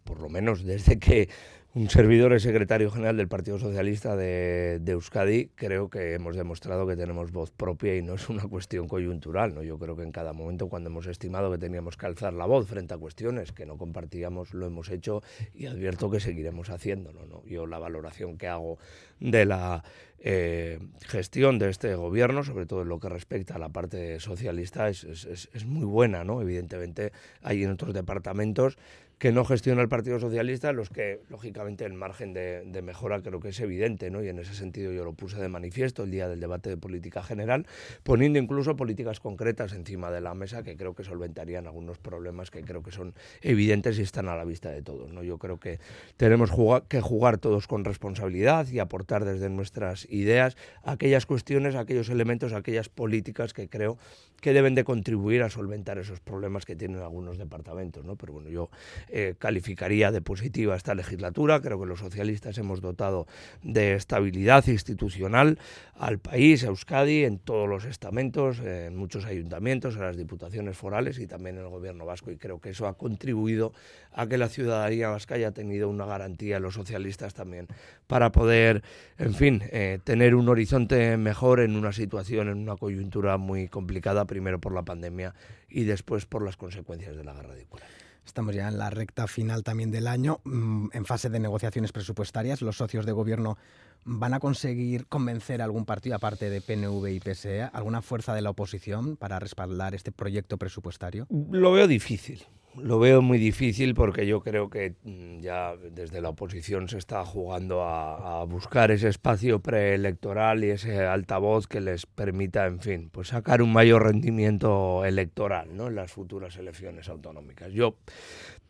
[0.05, 1.29] por lo menos desde que
[1.73, 6.97] un servidor es secretario general del Partido Socialista de, Euskadi, creo que hemos demostrado que
[6.97, 9.55] tenemos voz propia y no es una cuestión coyuntural.
[9.55, 9.63] ¿no?
[9.63, 12.67] Yo creo que en cada momento, cuando hemos estimado que teníamos que alzar la voz
[12.67, 15.23] frente a cuestiones que no compartíamos, lo hemos hecho
[15.55, 17.25] y advierto que seguiremos haciéndolo.
[17.27, 17.45] ¿no?
[17.47, 18.79] Yo la valoración que hago
[19.21, 19.85] de la
[20.19, 24.89] eh, gestión de este gobierno, sobre todo en lo que respecta a la parte socialista,
[24.89, 26.25] es, es muy buena.
[26.25, 26.43] ¿no?
[26.43, 27.13] Evidentemente,
[27.43, 28.77] hay en otros departamentos
[29.21, 33.51] que no gestiona el Partido Socialista, los que, lógicamente, el margen de, mejora creo que
[33.51, 34.23] es evidente, ¿no?
[34.25, 37.23] Y en ese sentido yo lo puse de manifiesto el día del debate de política
[37.23, 37.67] general,
[38.03, 42.63] poniendo incluso políticas concretas encima de la mesa que creo que solventarían algunos problemas que
[42.63, 43.13] creo que son
[43.43, 45.23] evidentes y están a la vista de todos, ¿no?
[45.23, 45.81] Yo creo que
[46.17, 46.51] tenemos
[46.89, 52.89] que jugar todos con responsabilidad y aportar desde nuestras ideas aquellas cuestiones, aquellos elementos, aquellas
[52.89, 53.99] políticas que creo
[54.41, 58.17] que deben de contribuir a solventar esos problemas que tienen algunos departamentos, ¿no?
[58.17, 58.71] Pero bueno, yo
[59.13, 61.61] eh, calificaría de positiva esta legislatura.
[61.61, 63.27] Creo que los socialistas hemos dotado
[63.63, 65.59] de estabilidad institucional
[65.99, 71.19] al país, a Euskadi, en todos los estamentos, en muchos ayuntamientos, en las diputaciones forales
[71.19, 72.31] y también en el gobierno vasco.
[72.31, 73.73] Y creo que eso ha contribuido
[74.13, 77.67] a que la ciudadanía vasca haya tenido una garantía, los socialistas también,
[78.07, 78.83] para poder,
[79.19, 84.25] en fin, eh, tener un horizonte mejor en una situación, en una coyuntura muy complicada,
[84.25, 85.35] primero por la pandemia
[85.69, 88.00] y después por las consecuencias de la guerra de Ucrania.
[88.31, 92.63] Estamos ya en la recta final también del año, mm, en fase de negociaciones presupuestarias.
[92.63, 93.59] Los socios de gobierno
[94.05, 98.43] van a conseguir convencer a algún partido, aparte de PNV y PSE, alguna fuerza de
[98.43, 101.27] la oposición para respaldar este proyecto presupuestario.
[101.31, 102.45] Lo veo difícil.
[102.77, 107.25] Lo veo muy difícil porque yo creo que mm, ya desde la oposición se está
[107.25, 113.29] jugando a, buscar ese espacio preelectoral y ese altavoz que les permita, en fin, pues
[113.29, 115.89] sacar un mayor rendimiento electoral ¿no?
[115.89, 117.73] en las futuras elecciones autonómicas.
[117.73, 117.97] Yo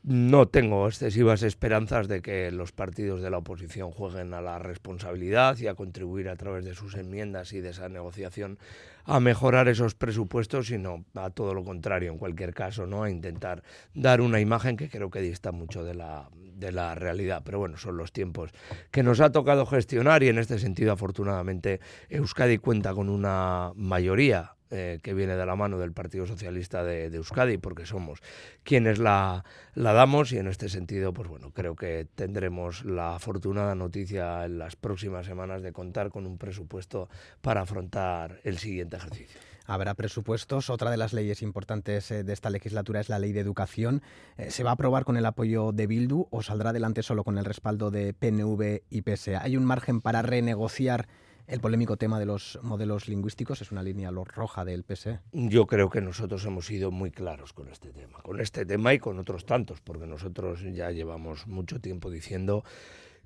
[0.02, 5.58] no tengo excesivas esperanzas de que los partidos de la oposición jueguen a la responsabilidad
[5.58, 8.58] y a contribuir a través de sus enmiendas y de esa negociación
[9.04, 13.02] a mejorar esos presupuestos, sino a todo lo contrario, en cualquier caso, ¿no?
[13.02, 13.62] a intentar
[13.94, 17.42] dar una imagen que creo que dista mucho de la, de la realidad.
[17.44, 18.52] Pero bueno, son los tiempos
[18.90, 24.54] que nos ha tocado gestionar y en este sentido, afortunadamente, Euskadi cuenta con una mayoría
[24.70, 28.20] eh, que viene de la mano del Partido Socialista de, Euskadi, porque somos
[28.62, 29.44] quienes la,
[29.74, 34.58] la, damos y en este sentido, pues bueno, creo que tendremos la afortunada noticia en
[34.58, 37.08] las próximas semanas de contar con un presupuesto
[37.40, 39.40] para afrontar el siguiente ejercicio.
[39.70, 40.68] Habrá presupuestos.
[40.68, 44.02] Otra de las leyes importantes eh, de esta legislatura es la ley de educación.
[44.36, 47.38] Eh, ¿Se va a aprobar con el apoyo de Bildu o saldrá adelante solo con
[47.38, 49.36] el respaldo de PNV y PSE?
[49.36, 51.06] ¿Hay un margen para renegociar
[51.50, 55.18] el polémico tema de los modelos lingüísticos es una línea roja del PSE.
[55.32, 59.00] Yo creo que nosotros hemos sido muy claros con este tema, con este tema y
[59.00, 62.62] con otros tantos, porque nosotros ya llevamos mucho tiempo diciendo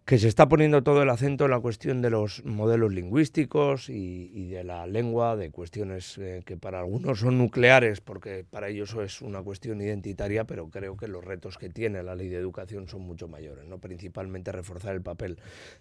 [0.05, 4.49] que se está poniendo todo el acento en la cuestión de los modelos lingüísticos y,
[4.49, 9.23] de la lengua, de cuestiones eh, que para algunos son nucleares, porque para ellos es
[9.23, 13.01] una cuestión identitaria, pero creo que los retos que tiene la ley de educación son
[13.01, 13.79] mucho mayores, ¿no?
[13.79, 15.39] principalmente reforzar el papel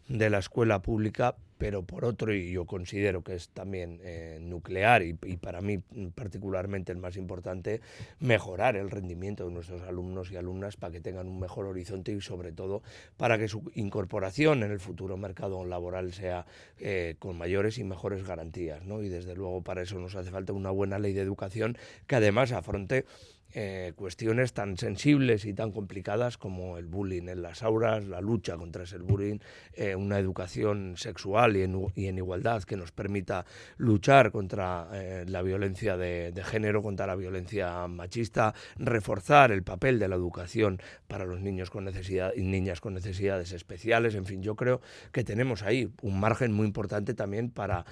[0.07, 5.01] de la escuela pública, pero por otro, y yo considero que es también eh, nuclear
[5.01, 5.77] y, para mí
[6.13, 7.79] particularmente el más importante,
[8.19, 12.19] mejorar el rendimiento de nuestros alumnos y alumnas para que tengan un mejor horizonte y
[12.19, 12.83] sobre todo
[13.15, 16.45] para que su incorporación en el futuro mercado laboral sea
[16.79, 18.83] eh, con mayores y mejores garantías.
[18.83, 19.01] ¿no?
[19.01, 22.51] Y desde luego para eso nos hace falta una buena ley de educación que además
[22.51, 23.05] afronte
[23.55, 28.57] eh, cuestiones tan sensibles y tan complicadas como el bullying en las aulas, la lucha
[28.57, 29.37] contra ese bullying,
[29.73, 33.45] eh, una educación sexual y en, igualdad que nos permita
[33.77, 40.07] luchar contra eh, la violencia de, género, contra la violencia machista, reforzar el papel de
[40.07, 44.15] la educación para los niños con necesidad y niñas con necesidades especiales.
[44.15, 44.81] En fin, yo creo
[45.11, 47.85] que tenemos ahí un margen muy importante también para,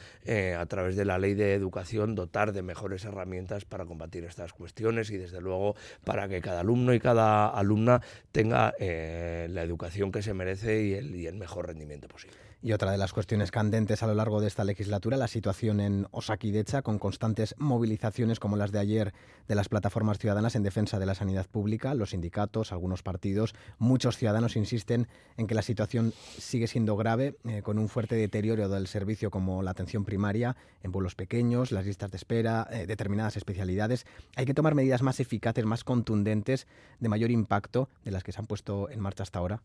[0.57, 5.11] a través de la ley de educación, dotar de mejores herramientas para combatir estas cuestiones
[5.11, 10.11] y desde luego luego para que cada alumno y cada alumna tenga eh, la educación
[10.11, 12.50] que se merece y el, y el mejor rendimiento posible.
[12.63, 16.07] Y otra de las cuestiones candentes a lo largo de esta legislatura, la situación en
[16.11, 19.13] Osakidecha, con constantes movilizaciones como las de ayer
[19.47, 24.15] de las plataformas ciudadanas en defensa de la sanidad pública, los sindicatos, algunos partidos, muchos
[24.15, 25.07] ciudadanos insisten
[25.37, 29.63] en que la situación sigue siendo grave, eh, con un fuerte deterioro del servicio como
[29.63, 34.05] la atención primaria en pueblos pequeños, las listas de espera, eh, determinadas especialidades.
[34.35, 36.67] Hay que tomar medidas más eficaces, más contundentes,
[36.99, 39.63] de mayor impacto de las que se han puesto en marcha hasta ahora.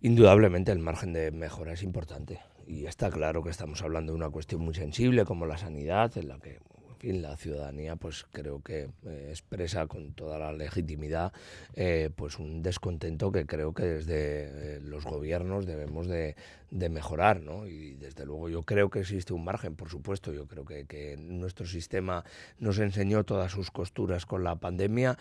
[0.00, 2.40] Indudablemente el margen de mejora es importante.
[2.66, 6.28] Y está claro que estamos hablando de una cuestión muy sensible como la sanidad, en
[6.28, 6.58] la que
[7.12, 11.32] la ciudadanía pues creo que eh, expresa con toda la legitimidad
[11.74, 16.34] eh, pues un descontento que creo que desde eh, los gobiernos debemos de,
[16.70, 17.66] mejorar ¿no?
[17.66, 20.32] y desde luego yo creo que existe un margen por supuesto.
[20.32, 22.24] Yo creo que nuestro sistema
[22.58, 25.16] nos enseñó todas sus costuras con la pandemia.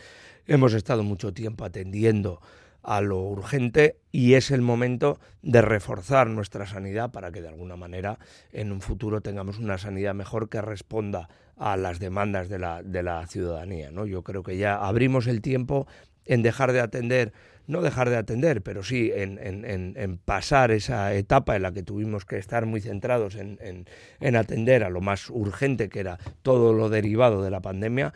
[0.48, 2.42] Hemos estado mucho tiempo atendiendo
[2.86, 7.76] a lo urgente y es el momento de reforzar nuestra sanidad para que de alguna
[7.76, 8.20] manera
[8.52, 11.28] en un futuro tengamos una sanidad mejor que responda
[11.58, 13.92] a las demandas de la, de la ciudadanía.
[13.92, 14.06] ¿no?
[14.06, 15.88] Yo creo que ya abrimos el tiempo
[16.26, 17.34] en dejar de atender,
[17.66, 22.26] no dejar de atender, pero sí en, en, pasar esa etapa en la que tuvimos
[22.26, 27.44] que estar muy centrados en atender a lo más urgente que era todo lo derivado
[27.44, 28.14] de la pandemia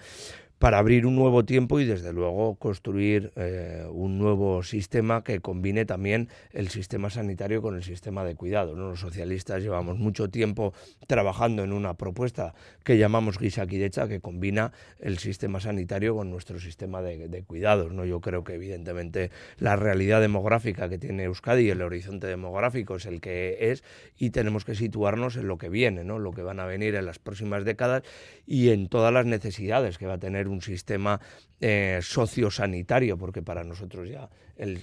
[0.59, 5.85] para abrir un nuevo tiempo y desde luego construir eh, un nuevo sistema que combine
[5.85, 8.75] también el sistema sanitario con el sistema de cuidado.
[8.75, 10.73] Los socialistas llevamos mucho tiempo
[11.07, 12.53] trabajando en una propuesta
[12.83, 17.93] que llamamos Guisaquidecha que combina el sistema sanitario con nuestro sistema de, cuidados.
[17.93, 18.03] ¿no?
[18.03, 23.05] Yo creo que evidentemente la realidad demográfica que tiene Euskadi y el horizonte demográfico es
[23.05, 23.81] el que es
[24.17, 26.19] y tenemos que situarnos en lo que viene, ¿no?
[26.19, 28.03] lo que van a venir en las próximas décadas
[28.45, 31.19] y en todas las necesidades que va a tener un sistema
[31.61, 34.29] eh, sociosanitario, porque para nosotros ya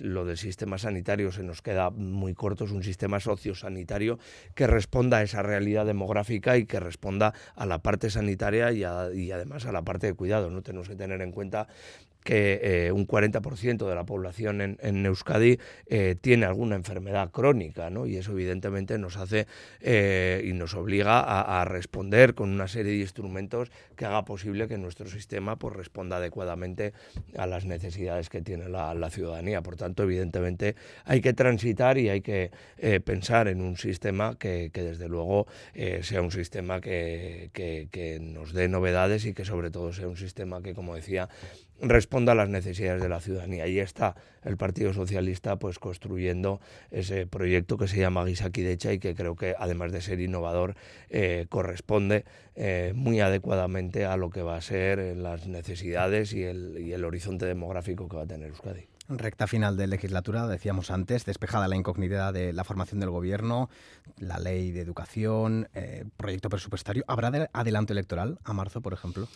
[0.00, 4.18] lo del sistema sanitario se nos queda muy corto, es un sistema sociosanitario
[4.54, 8.80] que responda a esa realidad demográfica y que responda a la parte sanitaria y,
[9.18, 10.50] y además a la parte de cuidado.
[10.50, 11.68] No tenemos que tener en cuenta
[12.26, 18.04] que eh, un 40% de la población en, Euskadi eh, tiene alguna enfermedad crónica, ¿no?
[18.04, 19.46] Y eso evidentemente nos hace
[19.80, 24.76] eh, y nos obliga a, responder con una serie de instrumentos que haga posible que
[24.76, 26.92] nuestro sistema pues, responda adecuadamente
[27.38, 29.62] a las necesidades que tiene la, ciudadanía.
[29.62, 30.74] Por tanto, evidentemente
[31.04, 32.50] hay que transitar y hay que
[33.04, 35.46] pensar en un sistema que, desde luego
[36.02, 40.60] sea un sistema que, que nos dé novedades y que sobre todo sea un sistema
[40.60, 41.28] que, como decía,
[41.80, 43.66] responda a las necesidades de la ciudadanía.
[43.66, 46.60] Y está el Partido Socialista pues construyendo
[46.90, 50.74] ese proyecto que se llama Guisaquidecha y que creo que además de ser innovador
[51.10, 52.24] eh, corresponde
[52.54, 57.04] eh, muy adecuadamente a lo que va a ser las necesidades y el, y el
[57.04, 58.95] horizonte demográfico que va a tener Euskadi.
[59.08, 63.70] Recta final de legislatura, decíamos antes, despejada la incógnita de la formación del gobierno,
[64.18, 67.04] la ley de educación, eh, proyecto presupuestario.
[67.06, 69.28] ¿Habrá adelanto electoral a marzo, por ejemplo?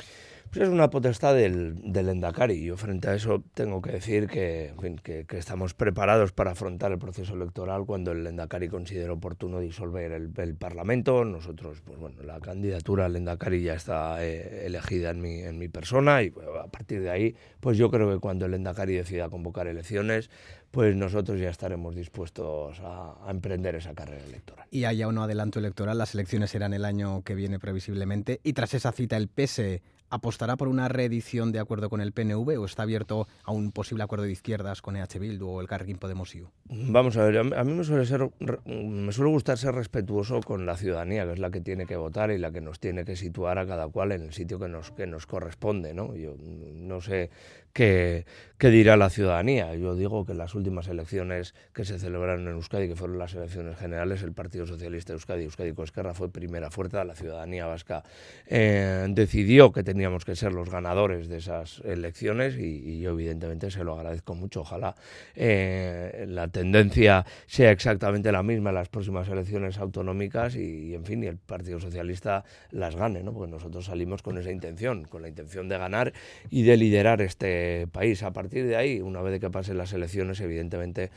[0.51, 2.64] Pues es una potestad del, del Endacari.
[2.64, 4.73] Yo frente a eso tengo que decir que,
[5.05, 10.57] que, estamos preparados para afrontar el proceso electoral cuando el Endacari considere oportuno disolver el,
[10.57, 11.25] Parlamento.
[11.25, 15.68] Nosotros, pues bueno, la candidatura al Endacari ya está eh, elegida en mi, en mi
[15.68, 19.67] persona y a partir de ahí, pues yo creo que cuando el Endacari decida convocar
[19.67, 20.31] elecciones,
[20.71, 24.67] pues nosotros ya estaremos dispuestos a, emprender esa carrera electoral.
[24.71, 28.41] Y haya no adelanto electoral, las elecciones serán el año que viene previsiblemente.
[28.43, 32.61] Y tras esa cita, el PSE apostará por una reedición de acuerdo con el PNV
[32.61, 35.99] o está abierto a un posible acuerdo de izquierdas con EH Bildu o el Carrequín
[35.99, 36.49] Podemos -Iu?
[36.67, 38.31] Vamos a ver, a mí me suele, ser,
[38.67, 42.31] me suele gustar ser respetuoso con la ciudadanía, que es la que tiene que votar
[42.31, 44.91] y la que nos tiene que situar a cada cual en el sitio que nos,
[44.91, 45.95] que nos corresponde.
[45.95, 46.15] ¿no?
[46.15, 47.31] Yo no sé
[47.73, 48.25] qué,
[48.59, 49.75] qué dirá la ciudadanía.
[49.75, 53.79] Yo digo que las últimas elecciones que se celebraron en Euskadi, que fueron las elecciones
[53.79, 57.05] generales, el Partido Socialista de Euskadi, Euskadi Cosquerra, fue primera fuerza.
[57.05, 58.03] La ciudadanía vasca
[58.47, 63.71] eh, decidió que teníamos que ser los ganadores de esas elecciones y, y yo evidentemente
[63.71, 64.61] se lo agradezco mucho.
[64.61, 64.95] Ojalá
[65.35, 71.05] eh, la tendencia sea exactamente la misma en las próximas elecciones autonómicas y, y, en
[71.05, 73.33] fin, y el Partido Socialista las gane, ¿no?
[73.33, 76.12] porque nosotros salimos con esa intención, con la intención de ganar
[76.51, 77.60] y de liderar este
[77.93, 78.23] país.
[78.23, 81.11] A partir de ahí, una vez que pasen las elecciones, evidentemente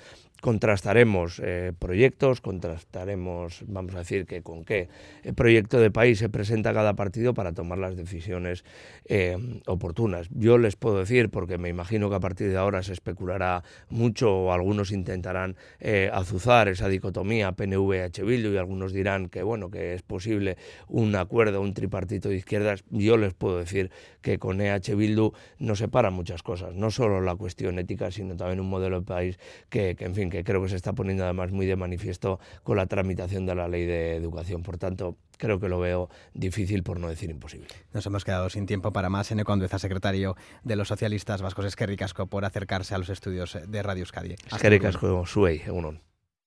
[0.43, 4.89] contrastaremos eh, proyectos, contrastaremos, vamos a decir, que con qué
[5.37, 8.65] proyecto de país se presenta cada partido para tomar las decisiones
[9.05, 9.37] eh,
[9.67, 10.27] oportunas.
[10.31, 14.35] Yo les puedo decir, porque me imagino que a partir de ahora se especulará mucho
[14.35, 19.93] o algunos intentarán eh, azuzar esa dicotomía PNV-H Bildu y algunos dirán que bueno que
[19.93, 20.57] es posible
[20.89, 22.83] un acuerdo, un tripartito de izquierdas.
[22.89, 23.91] Yo les puedo decir
[24.21, 28.59] que con EH Bildu nos separan muchas cosas, no solo la cuestión ética, sino también
[28.59, 29.39] un modelo de país
[29.69, 32.77] que, que en fin, que creo que se está poniendo además muy de manifiesto con
[32.77, 34.63] la tramitación de la ley de educación.
[34.63, 37.67] Por tanto, creo que lo veo difícil, por no decir imposible.
[37.93, 39.31] Nos hemos quedado sin tiempo para más.
[39.31, 39.43] N.
[39.43, 43.83] Condueza, secretario de los socialistas vascos, es que ricasco por acercarse a los estudios de
[43.83, 44.33] Radio Euskadi.
[44.33, 45.99] Es que ricasco, suey, uno.